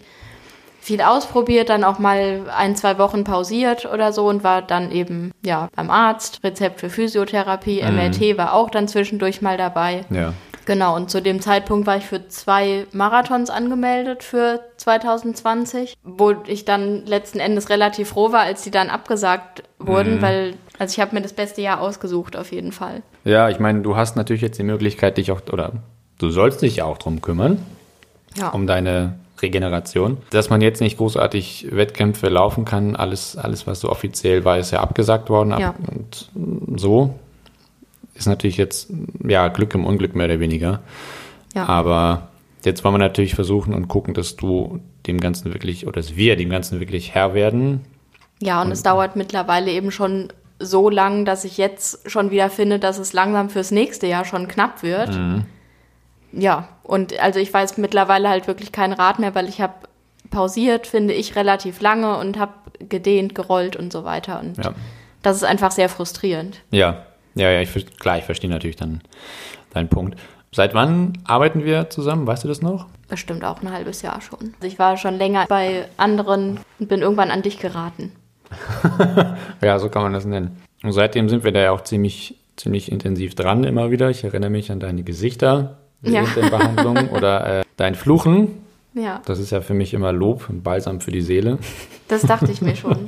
viel 0.80 1.02
ausprobiert, 1.02 1.68
dann 1.68 1.84
auch 1.84 2.00
mal 2.00 2.46
ein, 2.56 2.78
zwei 2.78 2.98
Wochen 2.98 3.26
pausiert 3.26 3.86
oder 3.86 4.14
so 4.14 4.28
und 4.28 4.46
war 4.46 4.62
dann 4.62 4.90
eben 4.92 5.32
ja 5.44 5.68
beim 5.76 5.90
Arzt, 5.90 6.40
Rezept 6.46 6.80
für 6.80 6.90
Physiotherapie, 6.90 7.84
MRT 7.84 8.38
war 8.38 8.54
auch 8.54 8.70
dann 8.70 8.88
zwischendurch 8.88 9.42
mal 9.42 9.58
dabei. 9.58 10.06
Ja. 10.10 10.32
Genau, 10.68 10.98
und 10.98 11.10
zu 11.10 11.22
dem 11.22 11.40
Zeitpunkt 11.40 11.88
war 11.88 11.96
ich 11.96 12.04
für 12.06 12.28
zwei 12.28 12.86
Marathons 12.92 13.50
angemeldet 13.50 14.22
für 14.22 14.60
2020, 14.76 15.96
wo 16.04 16.34
ich 16.46 16.66
dann 16.66 17.06
letzten 17.06 17.40
Endes 17.40 17.70
relativ 17.70 18.10
froh 18.10 18.34
war, 18.34 18.42
als 18.42 18.64
die 18.64 18.72
dann 18.72 18.90
abgesagt 18.90 19.64
wurden, 19.80 20.22
weil, 20.22 20.56
also 20.78 20.92
ich 20.94 21.00
habe 21.00 21.16
mir 21.16 21.22
das 21.22 21.32
beste 21.32 21.62
Jahr 21.62 21.80
ausgesucht 21.80 22.36
auf 22.36 22.52
jeden 22.52 22.74
Fall. 22.74 23.02
Ja, 23.24 23.48
ich 23.50 23.60
meine, 23.60 23.82
du 23.82 23.96
hast 23.96 24.18
natürlich 24.18 24.42
jetzt 24.42 24.60
die 24.60 24.64
Möglichkeit, 24.64 25.18
dich 25.18 25.32
auch, 25.32 25.40
oder 25.54 25.72
du 26.20 26.30
sollst 26.32 26.62
dich 26.62 26.76
ja 26.76 26.84
auch 26.86 26.98
drum 26.98 27.22
kümmern, 27.22 27.66
Ja. 28.36 28.50
um 28.50 28.68
deine 28.68 29.18
Regeneration. 29.42 30.18
Dass 30.32 30.50
man 30.50 30.60
jetzt 30.60 30.82
nicht 30.82 30.98
großartig 30.98 31.68
Wettkämpfe 31.72 32.28
laufen 32.28 32.66
kann, 32.66 32.98
alles, 32.98 33.38
alles 33.38 33.68
was 33.68 33.80
so 33.80 33.90
offiziell 33.90 34.44
war, 34.44 34.58
ist 34.58 34.72
ja 34.72 34.82
abgesagt 34.82 35.30
worden. 35.30 35.54
Ab- 35.54 35.60
Ja. 35.62 35.74
Und 35.96 36.30
so 36.78 37.14
ist 38.18 38.26
natürlich 38.28 38.58
jetzt, 38.58 38.90
ja, 39.28 39.48
Glück 39.50 39.74
im 39.76 39.86
Unglück 39.86 40.16
mehr 40.16 40.26
oder 40.26 40.40
weniger. 40.40 40.82
ja. 41.54 41.66
Aber 41.68 42.30
jetzt 42.66 42.84
wollen 42.84 42.96
wir 42.96 43.00
natürlich 43.00 43.36
versuchen 43.36 43.74
und 43.74 43.88
gucken, 43.88 44.14
dass 44.14 44.36
du 44.36 44.80
dem 45.06 45.20
Ganzen 45.20 45.54
wirklich, 45.54 45.86
oder 45.88 46.02
dass 46.02 46.16
wir 46.16 46.36
dem 46.36 46.50
Ganzen 46.50 46.80
wirklich 46.80 47.14
Herr 47.16 47.34
werden. 47.34 47.82
Ja, 48.42 48.62
und 48.62 48.72
es 48.72 48.84
dauert 48.84 49.16
mittlerweile 49.16 49.72
eben 49.72 49.92
schon 49.92 50.28
so 50.60 50.90
lang, 50.90 51.24
dass 51.26 51.46
ich 51.46 51.58
jetzt 51.58 52.10
schon 52.10 52.32
wieder 52.32 52.50
finde, 52.50 52.80
dass 52.80 52.98
es 52.98 53.14
langsam 53.14 53.50
fürs 53.50 53.72
nächste 53.72 54.08
Jahr 54.08 54.26
schon 54.26 54.48
knapp 54.48 54.84
wird. 54.84 55.18
Ja, 56.34 56.68
und 56.84 57.18
also 57.20 57.40
ich 57.40 57.54
weiß 57.54 57.78
mittlerweile 57.78 58.28
halt 58.30 58.48
wirklich 58.48 58.72
keinen 58.72 58.94
Rat 58.94 59.20
mehr, 59.20 59.34
weil 59.34 59.48
ich 59.48 59.62
habe 59.62 59.74
pausiert, 60.30 60.88
finde 60.88 61.14
ich, 61.14 61.36
relativ 61.36 61.80
lange 61.80 62.18
und 62.18 62.38
habe 62.38 62.54
gedehnt, 62.80 63.34
gerollt 63.34 63.76
und 63.76 63.94
so 63.94 64.04
weiter. 64.04 64.40
Und 64.40 64.58
Ja. 64.58 64.74
das 65.22 65.38
ist 65.38 65.44
einfach 65.44 65.72
sehr 65.72 65.90
frustrierend. 65.90 66.62
Ja, 66.72 67.06
ja, 67.38 67.52
ja, 67.52 67.62
ich, 67.62 68.00
klar, 68.00 68.18
ich 68.18 68.24
verstehe 68.26 68.50
natürlich 68.50 68.76
dann 68.76 69.02
deinen 69.74 69.90
Punkt. 69.90 70.18
Seit 70.52 70.74
wann 70.74 71.14
arbeiten 71.26 71.64
wir 71.66 71.90
zusammen? 71.90 72.26
Weißt 72.26 72.44
du 72.44 72.48
das 72.48 72.62
noch? 72.62 72.88
Bestimmt 73.10 73.44
auch 73.44 73.62
ein 73.62 73.72
halbes 73.72 74.02
Jahr 74.02 74.22
schon. 74.22 74.54
Also 74.56 74.68
ich 74.68 74.80
war 74.80 74.98
schon 74.98 75.16
länger 75.18 75.46
bei 75.48 75.86
anderen 75.98 76.60
und 76.80 76.88
bin 76.90 77.02
irgendwann 77.02 77.32
an 77.32 77.42
dich 77.42 77.60
geraten. 77.60 78.12
Ja, 79.62 79.80
so 79.80 79.90
kann 79.90 80.04
man 80.04 80.14
das 80.14 80.26
nennen. 80.26 80.58
Und 80.84 80.92
seitdem 80.94 81.28
sind 81.30 81.44
wir 81.44 81.52
da 81.52 81.60
ja 81.60 81.72
auch 81.72 81.82
ziemlich, 81.82 82.36
ziemlich 82.56 82.92
intensiv 82.92 83.36
dran 83.36 83.64
immer 83.64 83.92
wieder. 83.92 84.10
Ich 84.10 84.24
erinnere 84.24 84.50
mich 84.50 84.72
an 84.72 84.80
deine 84.80 85.04
Gesichter 85.04 85.78
Ja. 86.02 86.22
während 86.22 86.36
der 86.36 86.50
Behandlung 86.58 87.10
oder 87.12 87.60
äh, 87.60 87.64
dein 87.76 87.96
Fluchen. 87.96 88.50
Ja, 88.94 89.22
Das 89.26 89.40
ist 89.40 89.52
ja 89.52 89.62
für 89.62 89.74
mich 89.74 89.94
immer 89.94 90.12
Lob 90.12 90.50
und 90.50 90.64
Balsam 90.64 91.02
für 91.02 91.12
die 91.12 91.22
Seele. 91.22 91.60
das 92.08 92.22
dachte 92.22 92.52
ich 92.52 92.62
mir 92.62 92.76
schon. 92.76 92.98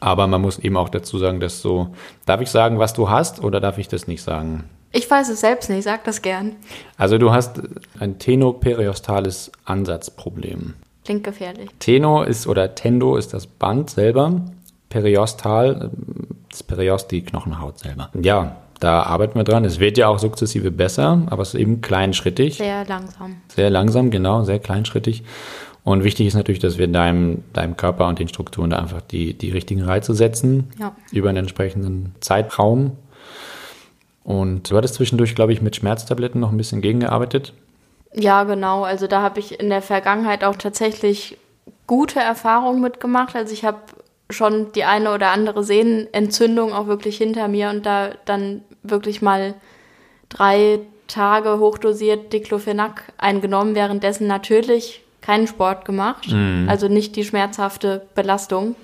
Aber 0.00 0.26
man 0.26 0.40
muss 0.40 0.58
eben 0.58 0.76
auch 0.76 0.88
dazu 0.88 1.18
sagen, 1.18 1.40
dass 1.40 1.60
so, 1.60 1.88
darf 2.26 2.40
ich 2.40 2.50
sagen, 2.50 2.78
was 2.78 2.92
du 2.92 3.10
hast 3.10 3.42
oder 3.42 3.60
darf 3.60 3.78
ich 3.78 3.88
das 3.88 4.06
nicht 4.06 4.22
sagen? 4.22 4.64
Ich 4.92 5.08
weiß 5.08 5.28
es 5.28 5.40
selbst 5.40 5.70
nicht, 5.70 5.84
sag 5.84 6.04
das 6.04 6.20
gern. 6.22 6.56
Also 6.96 7.18
du 7.18 7.32
hast 7.32 7.60
ein 8.00 8.18
tenoperiostales 8.18 9.52
Ansatzproblem. 9.64 10.74
Klingt 11.04 11.24
gefährlich. 11.24 11.70
Teno 11.78 12.22
ist 12.22 12.46
oder 12.46 12.74
Tendo 12.74 13.16
ist 13.16 13.32
das 13.32 13.46
Band 13.46 13.90
selber. 13.90 14.42
Periostal, 14.88 15.90
äh, 15.92 16.24
das 16.50 16.62
Periost, 16.64 17.10
die 17.12 17.22
Knochenhaut 17.22 17.78
selber. 17.78 18.10
Ja, 18.20 18.56
da 18.80 19.02
arbeiten 19.04 19.36
wir 19.36 19.44
dran. 19.44 19.64
Es 19.64 19.78
wird 19.78 19.98
ja 19.98 20.08
auch 20.08 20.18
sukzessive 20.18 20.70
besser, 20.70 21.22
aber 21.26 21.42
es 21.42 21.54
ist 21.54 21.60
eben 21.60 21.80
kleinschrittig. 21.80 22.56
Sehr 22.56 22.84
langsam. 22.86 23.36
Sehr 23.48 23.70
langsam, 23.70 24.10
genau, 24.10 24.42
sehr 24.42 24.58
kleinschrittig. 24.58 25.22
Und 25.82 26.04
wichtig 26.04 26.26
ist 26.26 26.34
natürlich, 26.34 26.58
dass 26.60 26.78
wir 26.78 26.86
deinem, 26.88 27.42
deinem 27.52 27.76
Körper 27.76 28.06
und 28.06 28.18
den 28.18 28.28
Strukturen 28.28 28.70
da 28.70 28.78
einfach 28.78 29.00
die, 29.00 29.34
die 29.34 29.50
richtigen 29.50 29.82
Reize 29.82 30.14
setzen 30.14 30.70
Ja. 30.78 30.94
über 31.10 31.30
einen 31.30 31.38
entsprechenden 31.38 32.14
Zeitraum. 32.20 32.92
Und 34.24 34.70
du 34.70 34.76
hattest 34.76 34.94
zwischendurch, 34.94 35.34
glaube 35.34 35.52
ich, 35.52 35.62
mit 35.62 35.76
Schmerztabletten 35.76 36.40
noch 36.40 36.50
ein 36.50 36.56
bisschen 36.56 36.82
gegengearbeitet. 36.82 37.54
Ja, 38.14 38.44
genau. 38.44 38.82
Also 38.82 39.06
da 39.06 39.22
habe 39.22 39.40
ich 39.40 39.58
in 39.58 39.70
der 39.70 39.82
Vergangenheit 39.82 40.44
auch 40.44 40.56
tatsächlich 40.56 41.38
gute 41.86 42.20
Erfahrungen 42.20 42.80
mitgemacht. 42.80 43.34
Also 43.34 43.52
ich 43.52 43.64
habe 43.64 43.78
schon 44.28 44.72
die 44.72 44.84
eine 44.84 45.12
oder 45.12 45.30
andere 45.30 45.64
Sehnenentzündung 45.64 46.72
auch 46.72 46.86
wirklich 46.86 47.16
hinter 47.16 47.48
mir 47.48 47.70
und 47.70 47.86
da 47.86 48.10
dann 48.26 48.62
wirklich 48.82 49.22
mal 49.22 49.54
drei 50.28 50.80
Tage 51.08 51.58
hochdosiert 51.58 52.32
Diclofenac 52.32 53.12
eingenommen, 53.18 53.74
währenddessen 53.74 54.26
natürlich 54.26 55.02
keinen 55.30 55.46
Sport 55.46 55.84
gemacht. 55.84 56.26
Also 56.66 56.88
nicht 56.88 57.14
die 57.14 57.22
schmerzhafte 57.22 58.02
Belastung. 58.16 58.74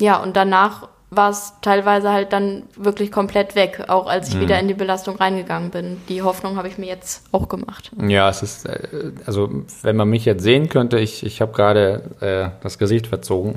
Ja, 0.00 0.20
und 0.20 0.36
danach 0.36 0.88
war 1.10 1.30
es 1.30 1.54
teilweise 1.62 2.10
halt 2.10 2.32
dann 2.32 2.64
wirklich 2.76 3.12
komplett 3.12 3.54
weg, 3.54 3.84
auch 3.86 4.08
als 4.08 4.28
ich 4.28 4.40
wieder 4.40 4.58
in 4.58 4.66
die 4.66 4.74
Belastung 4.74 5.16
reingegangen 5.16 5.70
bin. 5.70 5.98
Die 6.08 6.22
Hoffnung 6.22 6.56
habe 6.56 6.66
ich 6.66 6.78
mir 6.78 6.86
jetzt 6.86 7.22
auch 7.32 7.48
gemacht. 7.48 7.92
Ja, 8.08 8.28
es 8.28 8.42
ist, 8.42 8.66
äh, 8.66 9.12
also 9.24 9.64
wenn 9.82 9.96
man 9.96 10.10
mich 10.10 10.24
jetzt 10.24 10.42
sehen 10.42 10.68
könnte, 10.68 10.98
ich, 10.98 11.24
ich 11.24 11.40
habe 11.40 11.52
gerade 11.52 12.02
äh, 12.20 12.50
das 12.60 12.78
Gesicht 12.78 13.06
verzogen. 13.06 13.54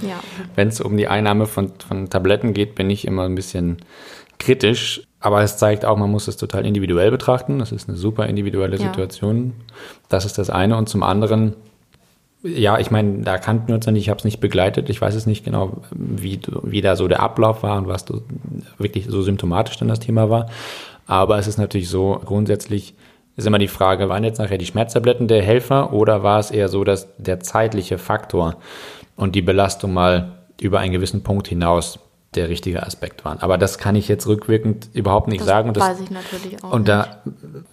Ja. 0.00 0.20
Wenn 0.54 0.68
es 0.68 0.80
um 0.80 0.96
die 0.96 1.08
Einnahme 1.08 1.46
von, 1.46 1.72
von 1.86 2.08
Tabletten 2.08 2.54
geht, 2.54 2.74
bin 2.74 2.88
ich 2.88 3.06
immer 3.06 3.24
ein 3.24 3.34
bisschen 3.34 3.78
kritisch. 4.38 5.02
Aber 5.22 5.40
es 5.42 5.56
zeigt 5.56 5.84
auch, 5.84 5.96
man 5.96 6.10
muss 6.10 6.26
es 6.26 6.36
total 6.36 6.66
individuell 6.66 7.12
betrachten. 7.12 7.60
Das 7.60 7.70
ist 7.70 7.88
eine 7.88 7.96
super 7.96 8.26
individuelle 8.26 8.76
Ja. 8.76 8.88
Situation. 8.88 9.52
Das 10.08 10.24
ist 10.24 10.36
das 10.36 10.50
eine. 10.50 10.76
Und 10.76 10.88
zum 10.88 11.04
anderen, 11.04 11.54
ja, 12.42 12.78
ich 12.80 12.90
meine, 12.90 13.22
da 13.22 13.38
kannten 13.38 13.68
wir 13.68 13.76
uns 13.76 13.86
ja 13.86 13.92
nicht, 13.92 14.02
ich 14.02 14.08
habe 14.10 14.18
es 14.18 14.24
nicht 14.24 14.40
begleitet. 14.40 14.90
Ich 14.90 15.00
weiß 15.00 15.14
es 15.14 15.24
nicht 15.26 15.44
genau, 15.44 15.78
wie, 15.92 16.40
wie 16.64 16.80
da 16.80 16.96
so 16.96 17.06
der 17.06 17.20
Ablauf 17.20 17.62
war 17.62 17.78
und 17.78 17.86
was 17.86 18.04
du 18.04 18.22
wirklich 18.78 19.06
so 19.06 19.22
symptomatisch 19.22 19.76
dann 19.78 19.86
das 19.88 20.00
Thema 20.00 20.28
war. 20.28 20.46
Aber 21.06 21.38
es 21.38 21.46
ist 21.46 21.56
natürlich 21.56 21.88
so, 21.88 22.20
grundsätzlich 22.24 22.94
ist 23.36 23.46
immer 23.46 23.58
die 23.58 23.68
Frage, 23.68 24.08
waren 24.08 24.24
jetzt 24.24 24.38
nachher 24.38 24.58
die 24.58 24.66
Schmerztabletten 24.66 25.28
der 25.28 25.42
Helfer 25.42 25.92
oder 25.92 26.24
war 26.24 26.40
es 26.40 26.50
eher 26.50 26.68
so, 26.68 26.82
dass 26.82 27.08
der 27.16 27.38
zeitliche 27.40 27.96
Faktor 27.96 28.56
und 29.14 29.36
die 29.36 29.42
Belastung 29.42 29.94
mal 29.94 30.32
über 30.60 30.80
einen 30.80 30.92
gewissen 30.92 31.22
Punkt 31.22 31.46
hinaus 31.46 32.00
der 32.34 32.48
richtige 32.48 32.82
Aspekt 32.82 33.24
waren. 33.24 33.38
Aber 33.40 33.58
das 33.58 33.78
kann 33.78 33.94
ich 33.94 34.08
jetzt 34.08 34.26
rückwirkend 34.26 34.88
überhaupt 34.94 35.28
nicht 35.28 35.40
Das 35.40 35.46
sagen. 35.46 35.68
Und 35.68 35.76
das, 35.76 35.84
weiß 35.84 36.00
ich 36.00 36.10
natürlich 36.10 36.62
auch. 36.64 36.72
und 36.72 36.88
da 36.88 37.22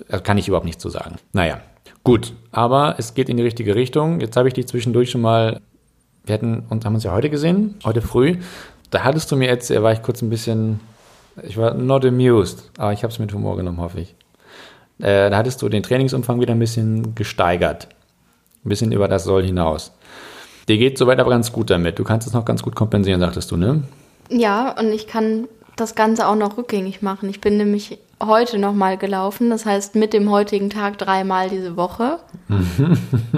äh, 0.10 0.20
kann 0.20 0.38
ich 0.38 0.48
überhaupt 0.48 0.66
nichts 0.66 0.82
zu 0.82 0.90
sagen. 0.90 1.16
Naja, 1.34 1.62
gut. 2.04 2.34
Aber 2.52 2.96
es 2.98 3.14
geht 3.14 3.30
in 3.30 3.38
die 3.38 3.44
richtige 3.44 3.76
Richtung. 3.76 4.20
Jetzt 4.20 4.36
habe 4.36 4.48
ich 4.48 4.54
dich 4.54 4.68
zwischendurch 4.68 5.12
schon 5.12 5.22
mal, 5.22 5.62
wir 6.26 6.34
hatten 6.34 6.64
uns, 6.70 6.86
haben 6.86 6.96
uns 6.96 7.04
ja 7.04 7.12
heute 7.14 7.30
gesehen, 7.30 7.76
heute 7.86 8.02
früh. 8.02 8.38
Da 8.90 9.04
hattest 9.04 9.32
du 9.32 9.36
mir 9.36 9.48
jetzt, 9.48 9.70
war 9.70 9.94
ich 9.94 10.02
kurz 10.02 10.22
ein 10.22 10.30
bisschen, 10.30 10.80
ich 11.44 11.58
war 11.58 11.74
not 11.74 12.04
amused, 12.06 12.72
aber 12.78 12.92
ich 12.92 13.04
habe 13.04 13.14
es 13.14 13.20
mit 13.20 13.34
Humor 13.34 13.56
genommen, 13.56 13.80
hoffe 13.80 14.02
ich. 14.02 14.16
Äh, 15.00 15.30
da 15.30 15.38
hattest 15.38 15.62
du 15.62 15.70
den 15.70 15.84
Trainingsumfang 15.84 16.42
wieder 16.42 16.54
ein 16.54 16.60
bisschen 16.60 17.16
gesteigert. 17.16 17.88
Ein 18.66 18.70
bisschen 18.70 18.92
über 18.92 19.08
das 19.08 19.24
Soll 19.24 19.46
hinaus. 19.46 19.94
Dir 20.68 20.78
geht 20.78 20.98
soweit 20.98 21.20
aber 21.20 21.30
ganz 21.30 21.54
gut 21.54 21.70
damit. 21.70 21.98
Du 21.98 22.04
kannst 22.04 22.28
es 22.28 22.34
noch 22.34 22.44
ganz 22.46 22.62
gut 22.62 22.76
kompensieren, 22.76 23.22
sagtest 23.22 23.50
du, 23.52 23.58
ne? 23.58 23.84
Ja, 24.30 24.72
und 24.80 24.92
ich 24.92 25.08
kann 25.08 25.48
das 25.76 25.96
Ganze 25.96 26.28
auch 26.28 26.36
noch 26.36 26.58
rückgängig 26.58 27.02
machen. 27.02 27.30
Ich 27.30 27.42
bin 27.42 27.58
nämlich 27.58 28.00
heute 28.22 28.58
nochmal 28.58 28.98
gelaufen, 28.98 29.50
das 29.50 29.66
heißt 29.66 29.96
mit 29.96 30.14
dem 30.14 30.30
heutigen 30.30 30.70
Tag 30.70 30.98
dreimal 30.98 31.50
diese 31.50 31.78
Woche. 31.78 32.20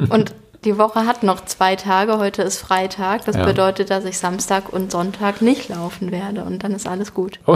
und 0.09 0.33
die 0.65 0.77
Woche 0.77 1.05
hat 1.07 1.23
noch 1.23 1.45
zwei 1.45 1.75
Tage, 1.75 2.17
heute 2.19 2.41
ist 2.43 2.59
Freitag. 2.59 3.25
Das 3.25 3.35
Ja. 3.35 3.45
bedeutet, 3.45 3.89
dass 3.89 4.05
ich 4.05 4.17
Samstag 4.17 4.71
und 4.71 4.91
Sonntag 4.91 5.41
nicht 5.41 5.69
laufen 5.69 6.11
werde 6.11 6.43
und 6.43 6.63
dann 6.63 6.73
ist 6.73 6.87
alles 6.87 7.13
gut. 7.13 7.39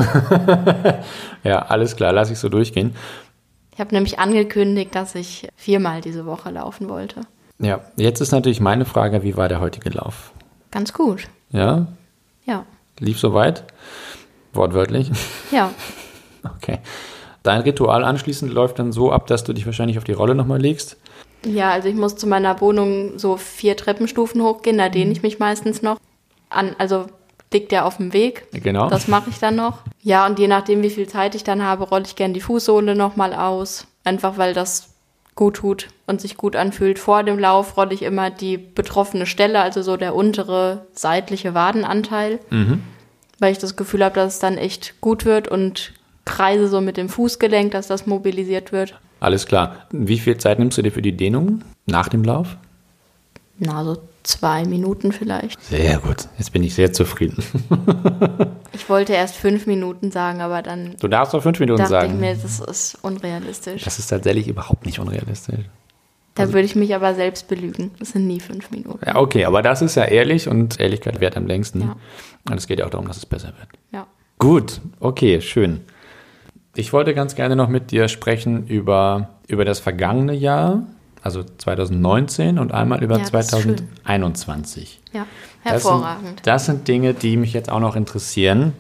Ja, 1.44 1.60
alles 1.64 1.96
klar, 1.96 2.12
lass 2.14 2.32
ich 2.32 2.40
so 2.40 2.50
durchgehen. 2.50 2.96
Ich 3.74 3.80
habe 3.80 3.94
nämlich 3.94 4.18
angekündigt, 4.20 4.96
dass 4.96 5.14
ich 5.16 5.48
viermal 5.56 6.02
diese 6.02 6.26
Woche 6.26 6.50
laufen 6.50 6.90
wollte. 6.90 7.22
Ja, 7.60 7.82
jetzt 7.98 8.22
ist 8.22 8.32
natürlich 8.32 8.60
meine 8.60 8.86
Frage, 8.86 9.22
wie 9.24 9.38
war 9.38 9.48
der 9.50 9.60
heutige 9.62 9.90
Lauf? 9.90 10.32
Ganz 10.72 10.94
gut. 10.94 11.28
Ja, 11.52 11.88
Ja. 12.46 12.66
Lief 13.00 13.20
soweit? 13.20 13.64
Wortwörtlich? 14.54 15.12
Ja. 15.52 15.72
Okay. 16.58 16.78
Dein 17.42 17.62
Ritual 17.62 18.04
anschließend 18.04 18.54
läuft 18.54 18.78
dann 18.78 18.92
so 18.92 19.12
ab, 19.12 19.26
dass 19.26 19.44
du 19.44 19.52
dich 19.52 19.66
wahrscheinlich 19.66 19.98
auf 19.98 20.04
die 20.04 20.12
Rolle 20.12 20.36
nochmal 20.36 20.62
legst. 20.62 20.98
Ja, 21.44 21.72
also 21.72 21.90
ich 21.90 21.96
muss 21.96 22.16
zu 22.16 22.28
meiner 22.28 22.62
Wohnung 22.62 23.18
so 23.18 23.36
vier 23.38 23.76
Treppenstufen 23.76 24.44
hochgehen, 24.44 24.78
da 24.78 24.90
dehne 24.90 25.12
ich 25.12 25.24
mich 25.24 25.40
meistens 25.40 25.82
noch. 25.82 25.98
an, 26.50 26.76
also 26.78 27.08
liegt 27.52 27.72
ja 27.72 27.84
auf 27.86 27.98
dem 27.98 28.14
Weg. 28.14 28.46
Genau. 28.52 28.90
Das 28.90 29.08
mache 29.08 29.30
ich 29.32 29.40
dann 29.40 29.56
noch. 29.56 29.80
Ja, 30.04 30.26
und 30.28 30.38
je 30.38 30.48
nachdem, 30.48 30.84
wie 30.84 30.90
viel 30.92 31.08
Zeit 31.08 31.34
ich 31.34 31.44
dann 31.44 31.64
habe, 31.64 31.86
rolle 31.86 32.04
ich 32.06 32.16
gern 32.16 32.34
die 32.34 32.42
Fußsohle 32.42 32.96
nochmal 32.96 33.34
aus. 33.34 33.88
Einfach 34.04 34.38
weil 34.38 34.54
das 34.54 34.95
gut 35.36 35.58
tut 35.58 35.88
und 36.08 36.22
sich 36.22 36.38
gut 36.38 36.56
anfühlt. 36.56 36.98
Vor 36.98 37.24
dem 37.24 37.38
Lauf 37.38 37.76
rolle 37.78 37.94
ich 37.94 38.04
immer 38.04 38.30
die 38.30 38.58
betroffene 38.58 39.26
Stelle, 39.26 39.60
also 39.62 39.82
so 39.82 39.98
der 39.98 40.16
untere 40.16 40.86
seitliche 40.94 41.54
Wadenanteil, 41.54 42.40
Mhm. 42.50 42.82
weil 43.40 43.52
ich 43.52 43.58
das 43.58 43.76
Gefühl 43.76 44.04
habe, 44.04 44.16
dass 44.16 44.36
es 44.36 44.40
dann 44.40 44.58
echt 44.58 45.00
gut 45.02 45.26
wird 45.26 45.48
und 45.50 45.94
kreise 46.24 46.68
so 46.70 46.80
mit 46.82 46.98
dem 46.98 47.10
Fußgelenk, 47.10 47.72
dass 47.72 47.88
das 47.88 48.08
mobilisiert 48.08 48.72
wird. 48.72 48.98
Alles 49.20 49.46
klar. 49.46 49.86
Wie 49.92 50.20
viel 50.20 50.38
Zeit 50.38 50.58
nimmst 50.60 50.78
du 50.78 50.82
dir 50.82 50.92
für 50.92 51.02
die 51.02 51.16
Dehnung 51.16 51.64
nach 51.86 52.08
dem 52.10 52.24
Lauf? 52.24 52.58
Na, 53.58 53.84
so 53.84 53.98
zwei 54.28 54.66
Minuten 54.66 55.12
vielleicht. 55.12 55.62
Sehr 55.64 56.00
gut. 56.00 56.28
Jetzt 56.38 56.52
bin 56.52 56.64
ich 56.64 56.74
sehr 56.76 56.94
zufrieden. 56.94 57.44
Ich 58.76 58.90
wollte 58.90 59.14
erst 59.14 59.36
fünf 59.36 59.68
Minuten 59.68 60.12
sagen, 60.12 60.42
aber 60.42 60.62
dann 60.62 60.96
Du 61.00 61.08
darfst 61.08 61.34
doch 61.34 61.42
fünf 61.42 61.58
Minuten 61.62 61.78
dachte 61.78 61.92
sagen. 61.92 62.14
ich 62.16 62.20
mir, 62.20 62.36
das 62.36 62.60
ist 62.60 62.98
unrealistisch. 63.04 63.84
das 63.84 64.00
ist 64.00 64.08
tatsächlich 64.08 64.50
überhaupt 64.50 64.86
nicht 64.86 65.00
unrealistisch. 65.00 65.62
Da 66.36 66.50
würde 66.52 66.66
ich 66.66 66.76
mich 66.76 66.94
aber 66.94 67.16
selbst 67.16 67.48
belügen. 67.48 67.92
Das 68.00 68.10
sind 68.10 68.28
nie 68.28 68.42
fünf 68.42 68.72
Minuten. 68.72 69.00
Ja, 69.06 69.16
okay, 69.16 69.46
aber 69.46 69.62
das 69.62 69.82
ist 69.82 69.96
ja 69.96 70.04
ehrlich 70.04 70.50
und 70.50 70.78
Ehrlichkeit 70.82 71.22
wert 71.22 71.38
am 71.38 71.48
längsten. 71.48 71.82
Ja. 71.82 71.96
Und 72.50 72.58
es 72.58 72.68
geht 72.68 72.80
ja 72.80 72.86
auch 72.86 72.90
darum, 72.90 73.08
dass 73.08 73.16
es 73.16 73.26
besser 73.26 73.54
wird. 73.58 73.70
Ja. 73.94 74.08
Gut, 74.40 74.82
okay, 75.00 75.40
schön. 75.40 75.80
Ich 76.76 76.92
wollte 76.92 77.14
ganz 77.14 77.36
gerne 77.36 77.56
noch 77.56 77.70
mit 77.70 77.92
dir 77.92 78.10
sprechen 78.10 78.68
über, 78.68 79.30
über 79.48 79.64
das 79.64 79.80
vergangene 79.80 80.34
Jahr, 80.34 80.84
also 81.26 81.44
2019 81.44 82.60
und 82.60 82.72
einmal 82.72 83.04
über 83.04 83.18
Ja, 83.18 83.26
das 83.32 83.48
ist 83.54 83.62
schön. 83.62 83.78
2021. 83.78 85.02
Ja, 85.14 85.26
Das 85.64 85.74
hervorragend. 85.74 86.26
sind, 86.28 86.48
das 86.48 86.66
sind 86.68 86.88
Dinge, 86.88 87.14
die 87.14 87.36
mich 87.38 87.52
jetzt 87.54 87.70
auch 87.72 87.80
noch 87.80 87.96
interessieren. 87.96 88.74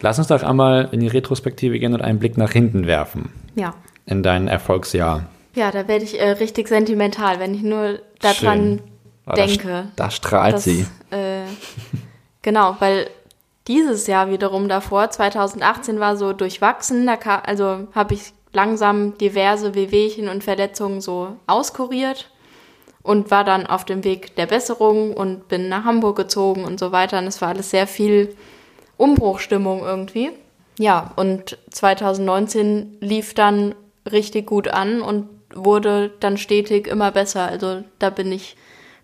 Lass 0.00 0.18
uns 0.18 0.28
doch 0.28 0.42
einmal 0.42 0.88
in 0.92 1.00
die 1.00 1.08
Retrospektive 1.08 1.78
gehen 1.78 1.92
und 1.92 2.00
einen 2.00 2.18
Blick 2.18 2.38
nach 2.38 2.52
hinten 2.52 2.86
werfen 2.86 3.30
Ja. 3.56 3.74
in 4.06 4.22
dein 4.22 4.48
Erfolgsjahr. 4.48 5.26
Ja, 5.54 5.70
da 5.72 5.88
werde 5.88 6.04
ich 6.04 6.18
äh, 6.20 6.30
richtig 6.30 6.68
sentimental, 6.68 7.40
wenn 7.40 7.54
ich 7.54 7.62
nur 7.62 7.98
daran. 8.20 8.80
Oh, 9.26 9.30
da 9.30 9.46
denke. 9.46 9.68
st- 9.68 9.84
Da 9.96 10.10
strahlt 10.10 10.54
dass, 10.54 10.64
sie. 10.64 10.86
Äh, 11.10 11.42
genau, 12.42 12.76
weil 12.78 13.08
dieses 13.66 14.06
Jahr 14.06 14.30
wiederum 14.30 14.68
davor, 14.68 15.10
2018 15.10 15.98
war 16.00 16.16
so 16.16 16.32
durchwachsen, 16.32 17.04
da 17.06 17.16
ka- 17.16 17.42
also 17.44 17.88
habe 17.94 18.14
ich 18.14 18.32
langsam 18.52 19.16
diverse 19.18 19.74
Wehwehchen 19.74 20.28
und 20.28 20.44
Verletzungen 20.44 21.00
so 21.00 21.36
auskuriert 21.46 22.30
und 23.02 23.30
war 23.30 23.44
dann 23.44 23.66
auf 23.66 23.84
dem 23.84 24.04
Weg 24.04 24.36
der 24.36 24.46
Besserung 24.46 25.14
und 25.14 25.48
bin 25.48 25.68
nach 25.68 25.84
Hamburg 25.84 26.16
gezogen 26.16 26.64
und 26.64 26.78
so 26.78 26.92
weiter. 26.92 27.18
Und 27.18 27.26
es 27.26 27.40
war 27.40 27.48
alles 27.48 27.70
sehr 27.70 27.86
viel 27.86 28.34
Umbruchstimmung 28.96 29.80
irgendwie. 29.82 30.30
Ja, 30.78 31.12
und 31.16 31.58
2019 31.70 32.98
lief 33.00 33.34
dann 33.34 33.74
richtig 34.10 34.46
gut 34.46 34.68
an 34.68 35.00
und 35.00 35.28
wurde 35.54 36.10
dann 36.20 36.36
stetig 36.36 36.86
immer 36.86 37.10
besser. 37.10 37.46
Also 37.46 37.82
da 37.98 38.10
bin 38.10 38.32
ich 38.32 38.56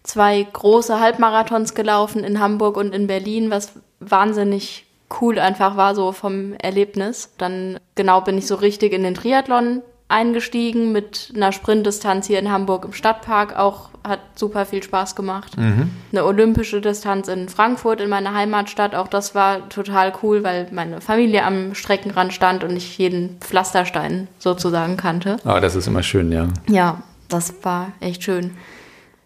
zwei 0.02 0.42
große 0.42 1.00
Halbmarathons 1.00 1.74
gelaufen 1.74 2.24
in 2.24 2.40
Hamburg 2.40 2.76
und 2.76 2.94
in 2.94 3.06
Berlin, 3.06 3.50
was 3.50 3.72
wahnsinnig 4.00 4.85
cool 5.20 5.38
einfach 5.38 5.76
war, 5.76 5.94
so 5.94 6.12
vom 6.12 6.54
Erlebnis. 6.54 7.32
Dann 7.38 7.78
genau 7.94 8.20
bin 8.20 8.38
ich 8.38 8.46
so 8.46 8.56
richtig 8.56 8.92
in 8.92 9.02
den 9.02 9.14
Triathlon 9.14 9.82
eingestiegen 10.08 10.92
mit 10.92 11.32
einer 11.34 11.50
Sprintdistanz 11.50 12.28
hier 12.28 12.38
in 12.38 12.52
Hamburg 12.52 12.84
im 12.84 12.92
Stadtpark. 12.92 13.58
Auch 13.58 13.90
hat 14.06 14.20
super 14.36 14.66
viel 14.66 14.82
Spaß 14.82 15.16
gemacht. 15.16 15.56
Eine 15.58 16.24
olympische 16.24 16.80
Distanz 16.80 17.26
in 17.26 17.48
Frankfurt, 17.48 18.00
in 18.00 18.08
meiner 18.08 18.34
Heimatstadt. 18.34 18.94
Auch 18.94 19.08
das 19.08 19.34
war 19.34 19.68
total 19.68 20.12
cool, 20.22 20.44
weil 20.44 20.68
meine 20.70 21.00
Familie 21.00 21.42
am 21.44 21.74
Streckenrand 21.74 22.32
stand 22.32 22.62
und 22.62 22.76
ich 22.76 22.98
jeden 22.98 23.38
Pflasterstein 23.40 24.28
sozusagen 24.38 24.96
kannte. 24.96 25.38
Oh, 25.44 25.58
das 25.60 25.74
ist 25.74 25.88
immer 25.88 26.04
schön, 26.04 26.30
ja. 26.30 26.46
Ja, 26.68 27.02
das 27.28 27.52
war 27.62 27.92
echt 27.98 28.22
schön. 28.22 28.52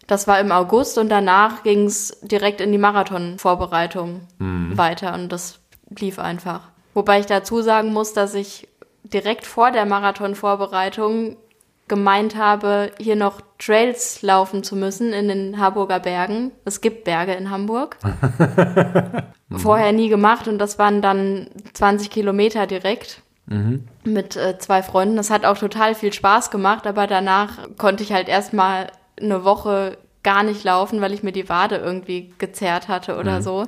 Das 0.07 0.27
war 0.27 0.39
im 0.39 0.51
August 0.51 0.97
und 0.97 1.09
danach 1.09 1.61
ging 1.61 1.85
es 1.85 2.19
direkt 2.23 2.59
in 2.59 2.71
die 2.71 2.79
Marathonvorbereitung 2.79 4.21
weiter 4.39 5.13
und 5.13 5.31
das 5.31 5.60
lief 5.99 6.19
einfach. 6.19 6.69
Wobei 6.93 7.19
ich 7.19 7.25
dazu 7.25 7.61
sagen 7.61 7.93
muss, 7.93 8.13
dass 8.13 8.33
ich 8.33 8.67
direkt 9.03 9.45
vor 9.45 9.71
der 9.71 9.85
Marathonvorbereitung 9.85 11.37
gemeint 11.87 12.37
habe, 12.37 12.91
hier 12.99 13.15
noch 13.17 13.41
Trails 13.59 14.21
laufen 14.21 14.63
zu 14.63 14.75
müssen 14.75 15.11
in 15.11 15.27
den 15.27 15.59
Harburger 15.59 15.99
Bergen. 15.99 16.51
Es 16.63 16.79
gibt 16.79 17.03
Berge 17.03 17.33
in 17.33 17.49
Hamburg. 17.49 17.97
Vorher 19.51 19.91
nie 19.91 20.07
gemacht 20.07 20.47
und 20.47 20.57
das 20.57 20.79
waren 20.79 21.01
dann 21.01 21.47
20 21.73 22.09
Kilometer 22.09 22.65
direkt 22.67 23.21
mit 24.05 24.37
äh, 24.37 24.57
zwei 24.57 24.81
Freunden. 24.81 25.17
Das 25.17 25.29
hat 25.29 25.45
auch 25.45 25.57
total 25.57 25.93
viel 25.93 26.13
Spaß 26.13 26.51
gemacht, 26.51 26.87
aber 26.87 27.07
danach 27.07 27.57
konnte 27.77 28.03
ich 28.03 28.13
halt 28.13 28.29
erstmal 28.29 28.87
eine 29.19 29.43
Woche 29.43 29.97
gar 30.23 30.43
nicht 30.43 30.63
laufen, 30.63 31.01
weil 31.01 31.13
ich 31.13 31.23
mir 31.23 31.33
die 31.33 31.49
Wade 31.49 31.75
irgendwie 31.75 32.33
gezerrt 32.37 32.87
hatte 32.87 33.17
oder 33.17 33.41
so. 33.41 33.67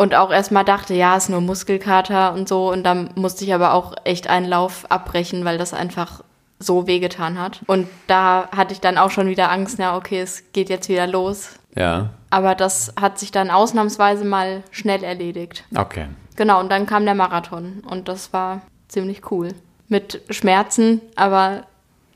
Und 0.00 0.14
auch 0.14 0.32
erstmal 0.32 0.64
dachte, 0.64 0.94
ja, 0.94 1.14
ist 1.14 1.28
nur 1.28 1.42
Muskelkater 1.42 2.32
und 2.32 2.48
so. 2.48 2.72
Und 2.72 2.84
dann 2.84 3.10
musste 3.16 3.44
ich 3.44 3.52
aber 3.52 3.74
auch 3.74 3.92
echt 4.04 4.30
einen 4.30 4.48
Lauf 4.48 4.90
abbrechen, 4.90 5.44
weil 5.44 5.58
das 5.58 5.74
einfach 5.74 6.22
so 6.58 6.86
wehgetan 6.86 7.38
hat. 7.38 7.60
Und 7.66 7.86
da 8.06 8.48
hatte 8.50 8.72
ich 8.72 8.80
dann 8.80 8.96
auch 8.96 9.10
schon 9.10 9.28
wieder 9.28 9.50
Angst, 9.50 9.76
na 9.78 9.98
okay, 9.98 10.22
es 10.22 10.52
geht 10.54 10.70
jetzt 10.70 10.88
wieder 10.88 11.06
los. 11.06 11.50
Ja, 11.76 12.08
Aber 12.30 12.54
das 12.54 12.94
hat 12.98 13.18
sich 13.18 13.30
dann 13.30 13.50
ausnahmsweise 13.50 14.24
mal 14.24 14.62
schnell 14.70 15.04
erledigt. 15.04 15.64
okay. 15.76 16.06
Genau, 16.34 16.60
und 16.60 16.70
dann 16.70 16.86
kam 16.86 17.04
der 17.04 17.14
Marathon 17.14 17.82
und 17.86 18.08
das 18.08 18.32
war 18.32 18.62
ziemlich 18.88 19.30
cool. 19.30 19.50
Mit 19.88 20.22
Schmerzen, 20.30 21.02
aber 21.14 21.64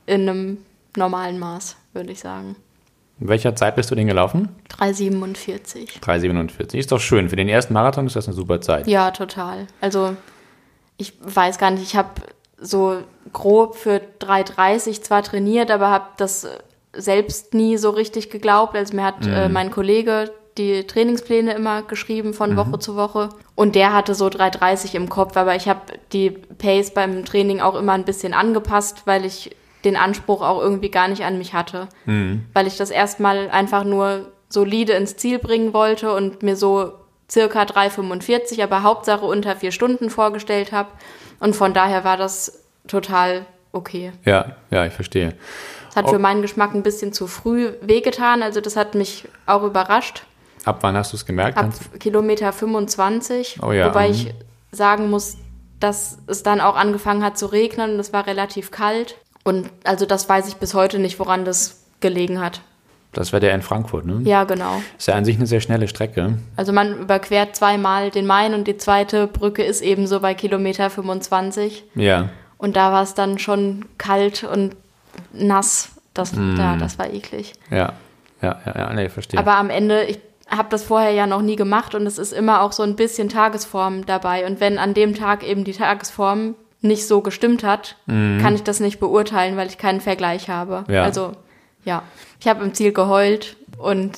in 0.07 0.27
einem 0.27 0.57
normalen 0.97 1.37
Maß, 1.37 1.75
würde 1.93 2.13
ich 2.13 2.19
sagen. 2.21 2.55
In 3.19 3.29
welcher 3.29 3.55
Zeit 3.55 3.75
bist 3.75 3.91
du 3.91 3.95
den 3.95 4.07
gelaufen? 4.07 4.49
3,47. 4.77 6.01
3,47. 6.01 6.75
Ist 6.75 6.91
doch 6.91 6.99
schön. 6.99 7.29
Für 7.29 7.37
den 7.37 7.47
ersten 7.47 7.73
Marathon 7.73 8.07
ist 8.07 8.15
das 8.15 8.27
eine 8.27 8.35
super 8.35 8.59
Zeit. 8.59 8.87
Ja, 8.87 9.11
total. 9.11 9.67
Also, 9.79 10.15
ich 10.97 11.13
weiß 11.21 11.57
gar 11.57 11.71
nicht, 11.71 11.83
ich 11.83 11.95
habe 11.95 12.09
so 12.59 12.97
grob 13.31 13.75
für 13.75 14.01
3,30 14.19 15.01
zwar 15.01 15.23
trainiert, 15.23 15.71
aber 15.71 15.89
habe 15.89 16.07
das 16.17 16.47
selbst 16.93 17.53
nie 17.53 17.77
so 17.77 17.91
richtig 17.91 18.29
geglaubt. 18.29 18.75
Also, 18.75 18.95
mir 18.95 19.05
hat 19.05 19.25
äh, 19.25 19.47
mein 19.47 19.71
Kollege 19.71 20.31
die 20.57 20.85
Trainingspläne 20.85 21.53
immer 21.53 21.83
geschrieben 21.83 22.33
von 22.33 22.55
Woche 22.55 22.79
zu 22.79 22.95
Woche. 22.95 23.29
Und 23.55 23.75
der 23.75 23.93
hatte 23.93 24.15
so 24.15 24.27
3,30 24.27 24.95
im 24.95 25.09
Kopf, 25.09 25.37
aber 25.37 25.55
ich 25.55 25.67
habe 25.67 25.81
die 26.11 26.29
Pace 26.31 26.93
beim 26.93 27.25
Training 27.25 27.61
auch 27.61 27.75
immer 27.75 27.93
ein 27.93 28.05
bisschen 28.05 28.33
angepasst, 28.33 29.03
weil 29.05 29.25
ich 29.25 29.55
den 29.85 29.95
Anspruch 29.95 30.41
auch 30.41 30.59
irgendwie 30.61 30.89
gar 30.89 31.07
nicht 31.07 31.23
an 31.23 31.37
mich 31.37 31.53
hatte. 31.53 31.87
Weil 32.05 32.67
ich 32.67 32.75
das 32.77 32.89
erstmal 32.89 33.49
einfach 33.49 33.83
nur 33.83 34.31
solide 34.49 34.93
ins 34.93 35.15
Ziel 35.17 35.39
bringen 35.39 35.73
wollte 35.73 36.13
und 36.13 36.43
mir 36.43 36.55
so 36.55 36.93
circa 37.29 37.63
3,45, 37.63 38.63
aber 38.63 38.83
Hauptsache 38.83 39.25
unter 39.25 39.55
vier 39.55 39.71
Stunden 39.71 40.09
vorgestellt 40.09 40.71
habe. 40.71 40.89
Und 41.39 41.55
von 41.55 41.73
daher 41.73 42.03
war 42.03 42.17
das 42.17 42.63
total 42.87 43.45
okay. 43.71 44.11
Ja, 44.23 44.55
ja, 44.71 44.85
ich 44.85 44.93
verstehe. 44.93 45.33
Es 45.89 45.95
hat 45.95 46.05
Oh. 46.05 46.09
für 46.09 46.19
meinen 46.19 46.41
Geschmack 46.41 46.73
ein 46.73 46.83
bisschen 46.83 47.13
zu 47.13 47.27
früh 47.27 47.73
wehgetan, 47.81 48.43
also 48.43 48.61
das 48.61 48.75
hat 48.75 48.95
mich 48.95 49.27
auch 49.45 49.63
überrascht. 49.63 50.23
Ab 50.65 50.79
wann 50.81 50.95
hast 50.95 51.13
du 51.13 51.17
es 51.17 51.25
gemerkt? 51.25 51.57
Ab 51.57 51.71
Kilometer 51.99 52.51
25, 52.51 53.59
Oh 53.61 53.71
ja, 53.71 53.87
wobei 53.87 54.07
mhm. 54.07 54.13
ich 54.13 54.33
sagen 54.71 55.09
muss, 55.09 55.37
dass 55.79 56.17
es 56.27 56.43
dann 56.43 56.61
auch 56.61 56.75
angefangen 56.75 57.23
hat 57.23 57.37
zu 57.37 57.47
regnen 57.47 57.93
und 57.93 57.99
es 57.99 58.13
war 58.13 58.27
relativ 58.27 58.71
kalt. 58.71 59.17
Und 59.45 59.69
also 59.83 60.05
das 60.05 60.27
weiß 60.27 60.47
ich 60.49 60.55
bis 60.57 60.73
heute 60.73 60.99
nicht, 60.99 61.19
woran 61.19 61.45
das 61.45 61.83
gelegen 62.01 62.41
hat. 62.41 62.61
Das 63.13 63.31
wäre 63.31 63.39
der 63.39 63.55
in 63.55 63.61
Frankfurt, 63.61 64.05
ne? 64.05 64.19
Ja, 64.23 64.43
genau. 64.43 64.81
Ist 64.97 65.07
ja 65.07 65.13
an 65.13 65.23
sich 65.23 65.37
eine 65.37 65.45
sehr 65.47 65.61
schnelle 65.61 65.87
Strecke. 65.87 66.33
Also 66.57 66.73
man 66.73 66.97
überquert 66.99 67.55
zweimal 67.55 68.09
den 68.11 68.25
Main 68.25 68.53
und 68.53 68.67
die 68.67 68.75
zweite 68.75 69.27
Brücke 69.27 69.63
ist 69.63 69.81
ebenso 69.81 70.19
bei 70.19 70.33
Kilometer 70.33 70.89
25. 70.89 71.85
Ja. 71.95 72.29
Und 72.57 72.75
da 72.75 72.91
war 72.91 73.03
es 73.03 73.13
dann 73.13 73.39
schon 73.39 73.85
kalt 73.97 74.43
und 74.43 74.75
nass. 75.31 75.91
Das, 76.13 76.33
Mhm. 76.33 76.57
ja, 76.57 76.75
das 76.77 76.97
war 76.99 77.09
eklig. 77.13 77.53
Ja. 77.69 77.93
Ja, 78.41 78.59
ja, 78.65 78.73
ja, 78.77 78.93
nee, 78.93 79.07
verstehe. 79.09 79.39
Aber 79.39 79.55
am 79.57 79.69
Ende, 79.69 80.03
ich 80.03 80.19
habe 80.49 80.67
das 80.69 80.83
vorher 80.83 81.11
ja 81.11 81.25
noch 81.27 81.41
nie 81.41 81.55
gemacht 81.55 81.95
und 81.95 82.05
es 82.05 82.17
ist 82.17 82.33
immer 82.33 82.61
auch 82.61 82.71
so 82.73 82.83
ein 82.83 82.95
bisschen 82.95 83.29
Tagesform 83.29 84.05
dabei. 84.05 84.45
Und 84.45 84.59
wenn 84.59 84.77
an 84.77 84.93
dem 84.93 85.15
Tag 85.15 85.43
eben 85.47 85.63
die 85.63 85.71
Tagesform 85.73 86.55
nicht 86.85 87.07
so 87.07 87.21
gestimmt 87.21 87.63
hat, 87.63 87.97
kann 88.07 88.55
ich 88.55 88.63
das 88.63 88.79
nicht 88.79 88.99
beurteilen, 88.99 89.57
weil 89.57 89.67
ich 89.67 89.77
keinen 89.77 90.01
Vergleich 90.01 90.49
habe. 90.49 90.83
Mhm. 90.87 90.93
Ja. 90.93 91.03
Also 91.03 91.33
ja, 91.83 92.03
ich 92.39 92.47
habe 92.47 92.63
im 92.63 92.73
Ziel 92.73 92.91
geheult 92.93 93.57
und 93.77 94.13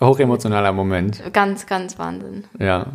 Hochemotionaler 0.00 0.72
Moment. 0.72 1.22
ganz, 1.32 1.66
ganz 1.66 1.98
Wahnsinn. 1.98 2.44
Ja. 2.58 2.86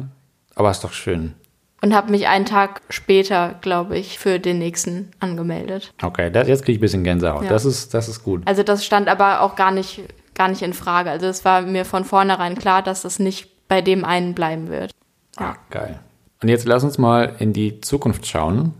Aber 0.56 0.71
ist 0.71 0.84
doch 0.84 0.93
schön. 0.93 1.34
Und 1.82 1.93
habe 1.93 2.10
mich 2.10 2.28
einen 2.28 2.45
Tag 2.45 2.82
später, 2.89 3.56
glaube 3.62 3.97
ich, 3.97 4.17
für 4.17 4.39
den 4.39 4.58
nächsten 4.58 5.12
angemeldet. 5.19 5.93
Okay, 6.01 6.32
das, 6.32 6.47
jetzt 6.47 6.63
kriege 6.63 6.73
ich 6.73 6.80
ein 6.80 6.82
bisschen 6.82 7.04
Gänsehaut. 7.04 7.43
Ja. 7.43 7.49
Das, 7.49 7.65
ist, 7.65 7.93
das 7.93 8.08
ist 8.08 8.23
gut. 8.23 8.41
Also 8.45 8.63
das 8.63 8.86
stand 8.86 9.08
aber 9.08 9.41
auch 9.41 9.56
gar 9.56 9.71
nicht, 9.71 10.01
gar 10.34 10.47
nicht 10.47 10.62
in 10.63 10.73
Frage. 10.73 11.12
Also 11.12 11.28
es 11.28 11.45
war 11.45 11.62
mir 11.62 11.86
von 11.86 12.06
vornherein 12.06 12.56
klar, 12.56 12.82
dass 12.82 13.04
das 13.04 13.19
nicht 13.19 13.67
bei 13.67 13.82
dem 13.82 14.04
einen 14.04 14.34
bleiben 14.34 14.69
wird. 14.69 14.91
Ah, 15.36 15.56
geil. 15.69 15.99
Und 16.41 16.49
jetzt 16.49 16.65
lass 16.65 16.84
uns 16.84 16.97
mal 16.97 17.36
in 17.39 17.54
die 17.54 17.82
Zukunft 17.82 18.25
schauen. 18.25 18.73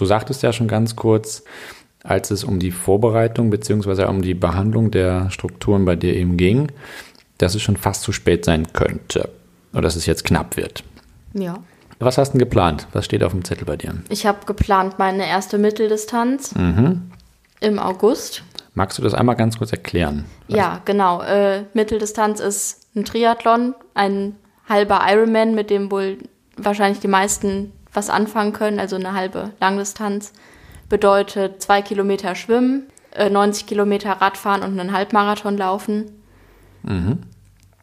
Du 0.00 0.06
sagtest 0.06 0.42
ja 0.42 0.50
schon 0.50 0.66
ganz 0.66 0.96
kurz, 0.96 1.44
als 2.02 2.30
es 2.30 2.42
um 2.42 2.58
die 2.58 2.70
Vorbereitung 2.70 3.50
bzw. 3.50 4.06
um 4.06 4.22
die 4.22 4.32
Behandlung 4.32 4.90
der 4.90 5.30
Strukturen 5.30 5.84
bei 5.84 5.94
dir 5.94 6.16
eben 6.16 6.38
ging, 6.38 6.72
dass 7.36 7.54
es 7.54 7.60
schon 7.60 7.76
fast 7.76 8.00
zu 8.00 8.12
spät 8.12 8.46
sein 8.46 8.72
könnte 8.72 9.28
oder 9.74 9.82
dass 9.82 9.96
es 9.96 10.06
jetzt 10.06 10.24
knapp 10.24 10.56
wird. 10.56 10.84
Ja. 11.34 11.58
Was 11.98 12.16
hast 12.16 12.30
du 12.30 12.38
denn 12.38 12.46
geplant? 12.46 12.86
Was 12.94 13.04
steht 13.04 13.22
auf 13.22 13.32
dem 13.32 13.44
Zettel 13.44 13.66
bei 13.66 13.76
dir? 13.76 13.94
Ich 14.08 14.24
habe 14.24 14.46
geplant 14.46 14.98
meine 14.98 15.28
erste 15.28 15.58
Mitteldistanz 15.58 16.54
im 17.60 17.78
August. 17.78 18.42
Magst 18.72 18.96
du 18.96 19.02
das 19.02 19.12
einmal 19.12 19.36
ganz 19.36 19.58
kurz 19.58 19.70
erklären? 19.70 20.24
Ja, 20.48 20.80
genau. 20.86 21.20
Äh, 21.20 21.64
Mitteldistanz 21.74 22.40
ist 22.40 22.86
ein 22.96 23.04
Triathlon, 23.04 23.74
ein 23.92 24.36
halber 24.66 25.02
Ironman, 25.06 25.54
mit 25.54 25.68
dem 25.68 25.90
wohl 25.90 26.16
wahrscheinlich 26.56 27.00
die 27.00 27.08
meisten 27.08 27.72
was 27.92 28.10
anfangen 28.10 28.52
können, 28.52 28.78
also 28.78 28.96
eine 28.96 29.14
halbe 29.14 29.52
Langdistanz. 29.60 30.32
Bedeutet 30.88 31.62
zwei 31.62 31.82
Kilometer 31.82 32.34
Schwimmen, 32.34 32.88
äh, 33.12 33.30
90 33.30 33.66
Kilometer 33.66 34.12
Radfahren 34.12 34.62
und 34.62 34.78
einen 34.78 34.92
Halbmarathon 34.92 35.56
laufen. 35.56 36.10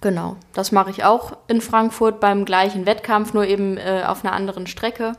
Genau, 0.01 0.37
das 0.53 0.71
mache 0.71 0.89
ich 0.89 1.03
auch 1.03 1.37
in 1.47 1.61
Frankfurt 1.61 2.19
beim 2.19 2.45
gleichen 2.45 2.85
Wettkampf, 2.85 3.33
nur 3.33 3.45
eben 3.45 3.77
äh, 3.77 4.03
auf 4.05 4.23
einer 4.23 4.33
anderen 4.33 4.67
Strecke. 4.67 5.13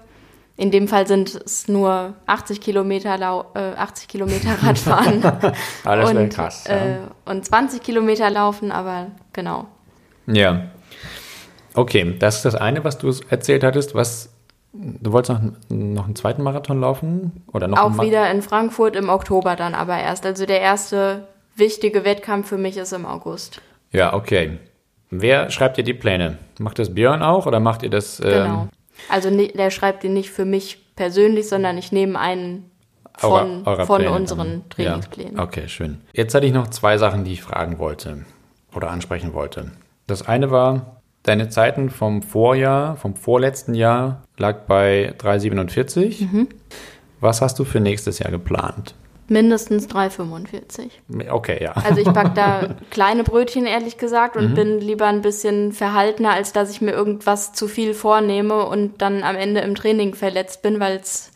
In 0.57 0.71
dem 0.71 0.89
Fall 0.89 1.07
sind 1.07 1.35
es 1.35 1.69
nur 1.69 2.15
80 2.27 2.61
Kilometer, 2.61 3.17
Lau 3.17 3.47
äh, 3.55 3.75
80 3.77 4.09
Kilometer 4.09 4.51
Radfahren 4.63 5.23
Ah, 5.85 5.97
wär 5.97 6.07
und, 6.09 6.33
krass, 6.33 6.65
ja. 6.69 6.75
äh, 6.75 6.99
und 7.25 7.45
20 7.45 7.83
Kilometer 7.83 8.29
laufen, 8.31 8.73
aber 8.73 9.07
genau. 9.33 9.67
Ja. 10.27 10.65
Okay, 11.75 12.17
das 12.19 12.37
ist 12.37 12.45
das 12.45 12.55
eine, 12.55 12.83
was 12.83 12.99
du 12.99 13.13
erzählt 13.31 13.63
hattest. 13.63 13.95
Was 13.95 14.31
du 14.73 15.13
wolltest 15.13 15.41
noch, 15.41 15.51
noch 15.71 16.05
einen 16.07 16.17
zweiten 16.17 16.43
Marathon 16.43 16.81
laufen 16.81 17.43
oder 17.53 17.69
noch 17.69 17.79
Auch 17.79 18.01
wieder 18.03 18.31
in 18.31 18.43
Frankfurt 18.43 18.97
im 18.97 19.09
Oktober 19.09 19.57
dann 19.57 19.75
aber 19.75 19.99
erst. 19.99 20.27
Also 20.27 20.47
der 20.47 20.61
erste 20.61 21.27
wichtige 21.57 22.05
Wettkampf 22.05 22.49
für 22.49 22.59
mich 22.59 22.77
ist 22.77 22.93
im 22.93 23.07
August. 23.07 23.61
Ja, 23.93 24.15
okay. 24.15 24.59
Wer 25.11 25.51
schreibt 25.51 25.77
dir 25.79 25.85
die 25.85 25.95
Pläne? 25.95 26.39
Macht 26.59 26.79
das 26.79 26.95
Björn 26.95 27.23
auch 27.23 27.47
oder 27.47 27.61
macht 27.61 27.83
ihr 27.83 27.91
das? 27.91 28.21
ähm, 28.21 28.27
Genau. 28.31 28.69
Also 29.09 29.31
ni- 29.31 29.53
der 29.53 29.71
schreibt 29.71 30.03
die 30.03 30.09
nicht 30.09 30.31
für 30.31 30.45
mich 30.45 30.95
persönlich, 30.97 31.49
sondern 31.49 31.79
ich 31.79 31.93
nehme 31.93 32.19
einen 32.19 32.71
von, 33.17 33.65
eurer- 33.65 33.67
eurer 33.67 33.87
von 33.87 34.07
unseren? 34.07 34.69
Trainingsplänen. 34.69 35.37
Ja. 35.37 35.43
Okay, 35.45 35.69
schön. 35.69 36.01
Jetzt 36.13 36.35
hatte 36.35 36.47
ich 36.47 36.53
noch 36.53 36.69
zwei 36.69 36.99
Sachen, 36.99 37.25
die 37.25 37.33
ich 37.33 37.43
fragen 37.43 37.79
wollte 37.79 38.25
oder 38.75 38.91
ansprechen 38.91 39.33
wollte. 39.33 39.73
Das 40.07 40.27
eine 40.29 40.51
war, 40.51 40.98
deine 41.29 41.49
Zeiten 41.49 41.91
vom 41.91 42.23
Vorjahr, 42.23 42.97
vom 42.97 43.15
vorletzten 43.15 43.75
Jahr 43.75 44.23
lag 44.37 44.67
bei 44.67 45.15
3,47. 45.19 46.23
Mhm. 46.25 46.49
Was 47.21 47.41
hast 47.43 47.59
du 47.59 47.65
für 47.65 47.81
nächstes 47.81 48.19
Jahr 48.21 48.31
geplant? 48.31 48.95
Mindestens 49.31 49.89
3,45. 49.91 50.89
Okay, 51.31 51.63
ja. 51.63 51.73
Also 51.73 52.01
ich 52.01 52.09
back 52.09 52.35
da 52.35 52.77
kleine 52.91 53.25
Brötchen, 53.25 53.67
ehrlich 53.67 53.99
gesagt, 53.99 54.37
Mhm. 54.37 54.43
und 54.43 54.55
bin 54.55 54.79
lieber 54.81 55.07
ein 55.07 55.21
bisschen 55.21 55.73
verhaltener, 55.73 56.31
als 56.33 56.53
dass 56.53 56.71
ich 56.71 56.81
mir 56.81 56.93
irgendwas 56.93 57.53
zu 57.53 57.69
viel 57.69 57.93
vornehme 57.93 58.65
und 58.65 59.03
dann 59.03 59.23
am 59.25 59.37
Ende 59.37 59.61
im 59.61 59.75
Training 59.75 60.15
verletzt 60.15 60.63
bin, 60.63 60.81
weil 60.81 60.97
es 60.97 61.31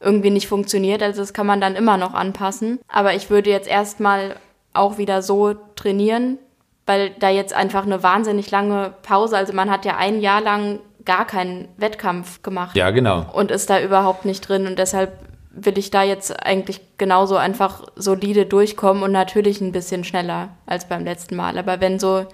irgendwie 0.00 0.30
nicht 0.30 0.48
funktioniert. 0.48 1.02
Also 1.02 1.22
das 1.22 1.32
kann 1.32 1.46
man 1.46 1.60
dann 1.60 1.74
immer 1.76 1.96
noch 1.96 2.12
anpassen. 2.12 2.80
Aber 2.88 3.14
ich 3.14 3.30
würde 3.30 3.48
jetzt 3.50 3.68
erstmal 3.68 4.36
auch 4.74 4.98
wieder 4.98 5.22
so 5.22 5.54
trainieren, 5.76 6.38
weil 6.86 7.10
da 7.18 7.30
jetzt 7.30 7.54
einfach 7.54 7.84
eine 7.84 8.02
wahnsinnig 8.02 8.50
lange 8.50 8.94
Pause, 9.02 9.36
also 9.36 9.52
man 9.52 9.70
hat 9.70 9.84
ja 9.84 9.96
ein 9.96 10.20
Jahr 10.20 10.40
lang 10.40 10.80
gar 11.04 11.26
keinen 11.26 11.68
Wettkampf 11.76 12.42
gemacht 12.42 12.76
ja, 12.76 12.90
genau. 12.90 13.26
und 13.32 13.50
ist 13.50 13.70
da 13.70 13.80
überhaupt 13.80 14.24
nicht 14.24 14.48
drin. 14.48 14.66
Und 14.66 14.78
deshalb 14.78 15.18
will 15.50 15.76
ich 15.78 15.90
da 15.90 16.02
jetzt 16.02 16.44
eigentlich 16.44 16.80
genauso 16.98 17.36
einfach 17.36 17.84
solide 17.96 18.46
durchkommen 18.46 19.02
und 19.02 19.12
natürlich 19.12 19.60
ein 19.60 19.72
bisschen 19.72 20.04
schneller 20.04 20.50
als 20.66 20.88
beim 20.88 21.04
letzten 21.04 21.36
Mal. 21.36 21.58
Aber 21.58 21.80
wenn 21.80 21.98
so 21.98 22.26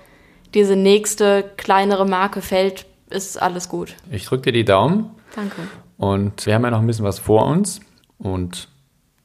diese 0.55 0.77
nächste 0.77 1.51
kleinere 1.57 2.07
Marke 2.07 2.43
fällt, 2.43 2.87
ist 3.11 3.41
alles 3.41 3.69
gut. 3.69 3.97
Ich 4.11 4.27
drücke 4.27 4.43
dir 4.43 4.53
die 4.53 4.65
Daumen 4.65 5.11
Danke. 5.35 5.63
und 5.97 6.47
wir 6.47 6.55
haben 6.55 6.65
ja 6.65 6.71
noch 6.71 6.81
ein 6.81 6.87
bisschen 6.87 7.05
was 7.05 7.19
vor 7.19 7.47
uns 7.47 7.81
und 8.19 8.69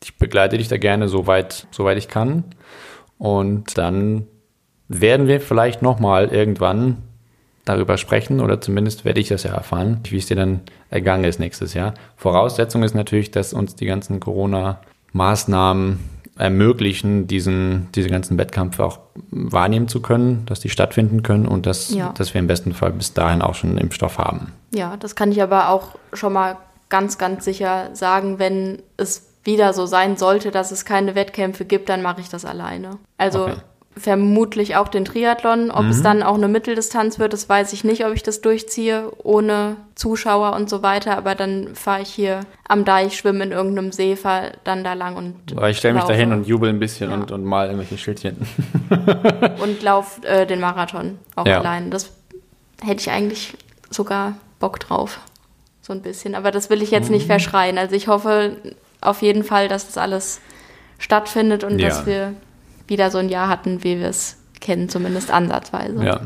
ich 0.01 0.17
begleite 0.17 0.57
dich 0.57 0.67
da 0.67 0.77
gerne 0.77 1.07
so 1.07 1.27
weit, 1.27 1.67
so 1.71 1.85
weit 1.85 1.97
ich 1.97 2.07
kann. 2.07 2.43
Und 3.17 3.77
dann 3.77 4.27
werden 4.87 5.27
wir 5.27 5.39
vielleicht 5.41 5.81
nochmal 5.81 6.27
irgendwann 6.29 6.97
darüber 7.65 7.97
sprechen 7.97 8.41
oder 8.41 8.59
zumindest 8.59 9.05
werde 9.05 9.21
ich 9.21 9.29
das 9.29 9.43
ja 9.43 9.51
erfahren, 9.53 10.01
wie 10.09 10.17
es 10.17 10.25
dir 10.25 10.35
dann 10.35 10.59
ergangen 10.89 11.23
ist 11.23 11.39
nächstes 11.39 11.73
Jahr. 11.73 11.93
Voraussetzung 12.17 12.83
ist 12.83 12.93
natürlich, 12.93 13.31
dass 13.31 13.53
uns 13.53 13.75
die 13.75 13.85
ganzen 13.85 14.19
Corona-Maßnahmen 14.19 15.99
ermöglichen, 16.37 17.27
diesen, 17.27 17.87
diese 17.93 18.09
ganzen 18.09 18.37
Wettkämpfe 18.37 18.83
auch 18.83 18.99
wahrnehmen 19.29 19.87
zu 19.87 20.01
können, 20.01 20.45
dass 20.47 20.59
die 20.59 20.69
stattfinden 20.69 21.21
können 21.21 21.47
und 21.47 21.65
dass, 21.67 21.93
Ja. 21.93 22.11
dass 22.17 22.33
wir 22.33 22.39
im 22.39 22.47
besten 22.47 22.73
Fall 22.73 22.91
bis 22.91 23.13
dahin 23.13 23.41
auch 23.41 23.53
schon 23.55 23.69
einen 23.71 23.79
Impfstoff 23.79 24.17
haben. 24.17 24.51
Ja, 24.73 24.97
das 24.97 25.15
kann 25.15 25.31
ich 25.31 25.41
aber 25.43 25.69
auch 25.69 25.89
schon 26.11 26.33
mal 26.33 26.57
ganz, 26.89 27.17
ganz 27.19 27.45
sicher 27.45 27.89
sagen, 27.93 28.39
wenn 28.39 28.81
es 28.97 29.29
wieder 29.43 29.73
so 29.73 29.85
sein 29.85 30.17
sollte, 30.17 30.51
dass 30.51 30.71
es 30.71 30.85
keine 30.85 31.15
Wettkämpfe 31.15 31.65
gibt, 31.65 31.89
dann 31.89 32.01
mache 32.01 32.21
ich 32.21 32.29
das 32.29 32.45
alleine. 32.45 32.97
Also 33.17 33.43
Okay. 33.43 33.55
Vermutlich 33.95 34.75
auch 34.75 34.87
den 34.87 35.05
Triathlon. 35.05 35.69
Ob 35.71 35.85
es 35.85 36.01
dann 36.01 36.23
auch 36.23 36.35
eine 36.35 36.47
Mitteldistanz 36.47 37.19
wird, 37.19 37.33
das 37.33 37.47
weiß 37.47 37.73
ich 37.73 37.83
nicht, 37.83 38.05
ob 38.05 38.13
ich 38.13 38.23
das 38.23 38.41
durchziehe 38.41 39.11
ohne 39.23 39.75
Zuschauer 39.95 40.53
und 40.55 40.69
so 40.69 40.81
weiter. 40.81 41.17
Aber 41.17 41.35
dann 41.35 41.75
fahre 41.75 42.01
ich 42.01 42.09
hier 42.09 42.41
am 42.67 42.85
Deich, 42.85 43.15
schwimme 43.17 43.43
in 43.43 43.51
irgendeinem 43.51 43.91
See, 43.91 44.15
fahre 44.15 44.53
dann 44.63 44.83
da 44.83 44.93
lang 44.93 45.15
und 45.15 45.35
Aber 45.55 45.69
ich 45.69 45.77
stelle 45.77 45.93
mich 45.93 46.03
da 46.05 46.13
hin 46.13 46.31
und 46.31 46.47
jubel 46.47 46.69
ein 46.69 46.79
bisschen 46.79 47.11
Ja. 47.11 47.17
und, 47.17 47.31
und 47.31 47.43
mal 47.45 47.67
irgendwelche 47.67 47.97
Schildchen. 47.97 48.37
und 49.61 49.81
laufe 49.83 50.25
äh, 50.27 50.45
den 50.47 50.59
Marathon 50.59 51.19
auch 51.35 51.45
Ja. 51.45 51.59
allein. 51.59 51.91
Das 51.91 52.11
hätte 52.81 53.01
ich 53.01 53.11
eigentlich 53.11 53.53
sogar 53.89 54.35
Bock 54.59 54.79
drauf. 54.79 55.19
So 55.81 55.93
ein 55.93 56.01
bisschen. 56.01 56.33
Aber 56.35 56.51
das 56.51 56.69
will 56.69 56.81
ich 56.81 56.91
jetzt 56.91 57.09
Mhm. 57.09 57.15
nicht 57.15 57.25
verschreien. 57.27 57.77
Also 57.77 57.95
ich 57.95 58.07
hoffe 58.07 58.57
auf 59.01 59.21
jeden 59.21 59.43
Fall, 59.43 59.67
dass 59.67 59.85
das 59.85 59.97
alles 59.97 60.39
stattfindet 60.97 61.63
und 61.63 61.77
Ja. 61.79 61.89
dass 61.89 62.05
wir 62.05 62.33
wieder 62.87 63.11
so 63.11 63.17
ein 63.17 63.29
Jahr 63.29 63.49
hatten, 63.49 63.83
wie 63.83 63.99
wir 63.99 64.07
es 64.07 64.37
kennen, 64.59 64.89
zumindest 64.89 65.31
ansatzweise. 65.31 66.03
Ja. 66.03 66.21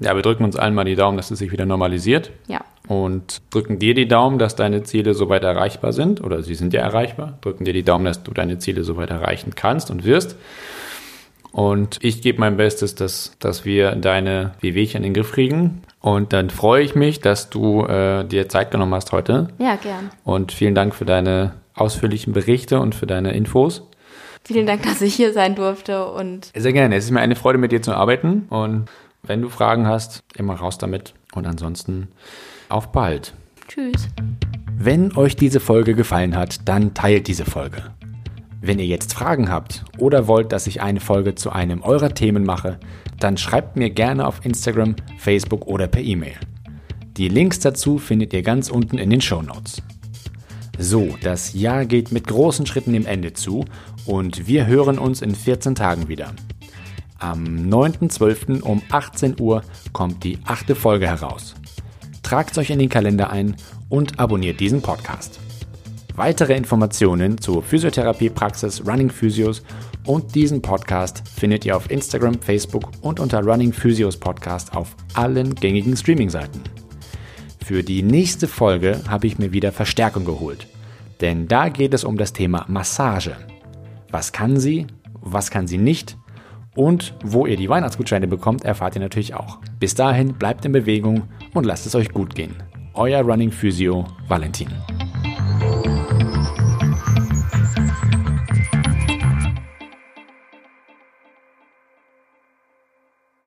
Ja, 0.00 0.16
wir 0.16 0.22
drücken 0.22 0.44
uns 0.44 0.56
allen 0.56 0.74
mal 0.74 0.84
die 0.84 0.96
Daumen, 0.96 1.16
dass 1.16 1.30
es 1.30 1.38
sich 1.38 1.52
wieder 1.52 1.64
normalisiert. 1.64 2.32
Ja. 2.48 2.62
Und 2.88 3.40
drücken 3.50 3.78
dir 3.78 3.94
die 3.94 4.08
Daumen, 4.08 4.38
dass 4.38 4.56
deine 4.56 4.82
Ziele 4.82 5.14
soweit 5.14 5.44
erreichbar 5.44 5.92
sind. 5.92 6.20
Oder 6.20 6.42
sie 6.42 6.56
sind 6.56 6.72
ja 6.72 6.80
erreichbar. 6.80 7.38
Drücken 7.40 7.64
dir 7.64 7.72
die 7.72 7.84
Daumen, 7.84 8.04
dass 8.04 8.22
du 8.22 8.32
deine 8.32 8.58
Ziele 8.58 8.82
soweit 8.82 9.10
erreichen 9.10 9.54
kannst 9.54 9.90
und 9.90 10.04
wirst. 10.04 10.36
Und 11.52 11.98
ich 12.00 12.22
gebe 12.22 12.40
mein 12.40 12.56
Bestes, 12.56 12.94
dass, 12.94 13.36
dass 13.38 13.64
wir 13.64 13.94
deine 13.94 14.52
Wehwehchen 14.60 14.98
in 14.98 15.12
den 15.12 15.14
Griff 15.14 15.32
kriegen. 15.32 15.82
Und 16.00 16.32
dann 16.32 16.50
freue 16.50 16.82
ich 16.82 16.94
mich, 16.94 17.20
dass 17.20 17.50
du 17.50 17.84
äh, 17.84 18.24
dir 18.24 18.48
Zeit 18.48 18.70
genommen 18.70 18.94
hast 18.94 19.12
heute. 19.12 19.48
Ja, 19.58 19.76
gern. 19.76 20.10
Und 20.24 20.50
vielen 20.50 20.74
Dank 20.74 20.94
für 20.94 21.04
deine 21.04 21.52
ausführlichen 21.74 22.32
Berichte 22.32 22.80
und 22.80 22.94
für 22.94 23.06
deine 23.06 23.32
Infos. 23.32 23.86
Vielen 24.44 24.66
Dank, 24.66 24.82
dass 24.82 25.00
ich 25.00 25.14
hier 25.14 25.32
sein 25.32 25.54
durfte 25.54 26.06
und 26.06 26.50
Sehr 26.54 26.72
gerne. 26.72 26.96
Es 26.96 27.04
ist 27.04 27.10
mir 27.10 27.20
eine 27.20 27.36
Freude, 27.36 27.58
mit 27.58 27.72
dir 27.72 27.82
zu 27.82 27.94
arbeiten. 27.94 28.46
Und 28.50 28.86
wenn 29.22 29.40
du 29.40 29.48
Fragen 29.48 29.86
hast, 29.86 30.24
immer 30.36 30.54
raus 30.54 30.78
damit. 30.78 31.14
Und 31.34 31.46
ansonsten 31.46 32.08
auf 32.68 32.90
bald. 32.90 33.34
tschüss. 33.68 34.08
Wenn 34.76 35.16
euch 35.16 35.36
diese 35.36 35.60
Folge 35.60 35.94
gefallen 35.94 36.36
hat, 36.36 36.68
dann 36.68 36.92
teilt 36.92 37.28
diese 37.28 37.44
Folge. 37.44 37.92
Wenn 38.60 38.78
ihr 38.78 38.86
jetzt 38.86 39.14
Fragen 39.14 39.50
habt 39.50 39.84
oder 39.98 40.26
wollt, 40.26 40.52
dass 40.52 40.66
ich 40.66 40.82
eine 40.82 41.00
Folge 41.00 41.34
zu 41.34 41.50
einem 41.50 41.82
eurer 41.82 42.14
Themen 42.14 42.44
mache, 42.44 42.78
dann 43.20 43.36
schreibt 43.36 43.76
mir 43.76 43.90
gerne 43.90 44.26
auf 44.26 44.44
Instagram, 44.44 44.96
Facebook 45.18 45.66
oder 45.66 45.86
per 45.86 46.02
E-Mail. 46.02 46.34
Die 47.16 47.28
Links 47.28 47.60
dazu 47.60 47.98
findet 47.98 48.32
ihr 48.32 48.42
ganz 48.42 48.70
unten 48.70 48.98
in 48.98 49.10
den 49.10 49.20
Show 49.20 49.42
Notes. 49.42 49.82
So, 50.78 51.16
das 51.22 51.52
Jahr 51.52 51.84
geht 51.84 52.10
mit 52.10 52.26
großen 52.26 52.66
Schritten 52.66 52.92
dem 52.92 53.06
Ende 53.06 53.34
zu 53.34 53.64
und 54.06 54.46
wir 54.46 54.66
hören 54.66 54.98
uns 54.98 55.22
in 55.22 55.34
14 55.34 55.74
Tagen 55.74 56.08
wieder. 56.08 56.32
Am 57.18 57.44
9.12. 57.44 58.62
um 58.62 58.82
18 58.90 59.40
Uhr 59.40 59.62
kommt 59.92 60.24
die 60.24 60.38
achte 60.44 60.74
Folge 60.74 61.06
heraus. 61.06 61.54
Tragt 62.22 62.58
euch 62.58 62.70
in 62.70 62.78
den 62.78 62.88
Kalender 62.88 63.30
ein 63.30 63.56
und 63.88 64.18
abonniert 64.18 64.58
diesen 64.58 64.82
Podcast. 64.82 65.38
Weitere 66.16 66.54
Informationen 66.56 67.38
zur 67.38 67.62
Physiotherapiepraxis 67.62 68.86
Running 68.86 69.08
Physios 69.08 69.62
und 70.04 70.34
diesen 70.34 70.60
Podcast 70.60 71.22
findet 71.28 71.64
ihr 71.64 71.76
auf 71.76 71.90
Instagram, 71.90 72.40
Facebook 72.40 72.90
und 73.00 73.20
unter 73.20 73.42
Running 73.42 73.72
Physios 73.72 74.16
Podcast 74.16 74.74
auf 74.76 74.96
allen 75.14 75.54
gängigen 75.54 75.96
Streaming-Seiten. 75.96 76.60
Für 77.64 77.82
die 77.82 78.02
nächste 78.02 78.48
Folge 78.48 79.00
habe 79.08 79.26
ich 79.26 79.38
mir 79.38 79.52
wieder 79.52 79.72
Verstärkung 79.72 80.24
geholt, 80.24 80.66
denn 81.20 81.48
da 81.48 81.68
geht 81.68 81.94
es 81.94 82.04
um 82.04 82.18
das 82.18 82.32
Thema 82.32 82.66
Massage. 82.68 83.36
Was 84.12 84.30
kann 84.30 84.60
sie, 84.60 84.86
was 85.22 85.50
kann 85.50 85.66
sie 85.66 85.78
nicht 85.78 86.18
Und 86.74 87.14
wo 87.22 87.46
ihr 87.46 87.56
die 87.56 87.68
Weihnachtsgutscheine 87.68 88.26
bekommt, 88.26 88.64
erfahrt 88.64 88.94
ihr 88.94 89.00
natürlich 89.00 89.34
auch. 89.34 89.58
Bis 89.78 89.94
dahin 89.94 90.34
bleibt 90.34 90.64
in 90.64 90.72
Bewegung 90.72 91.24
und 91.52 91.66
lasst 91.66 91.86
es 91.86 91.94
euch 91.94 92.10
gut 92.10 92.34
gehen. 92.34 92.54
Euer 92.94 93.22
Running 93.22 93.50
Physio 93.50 94.06
Valentin. 94.28 94.68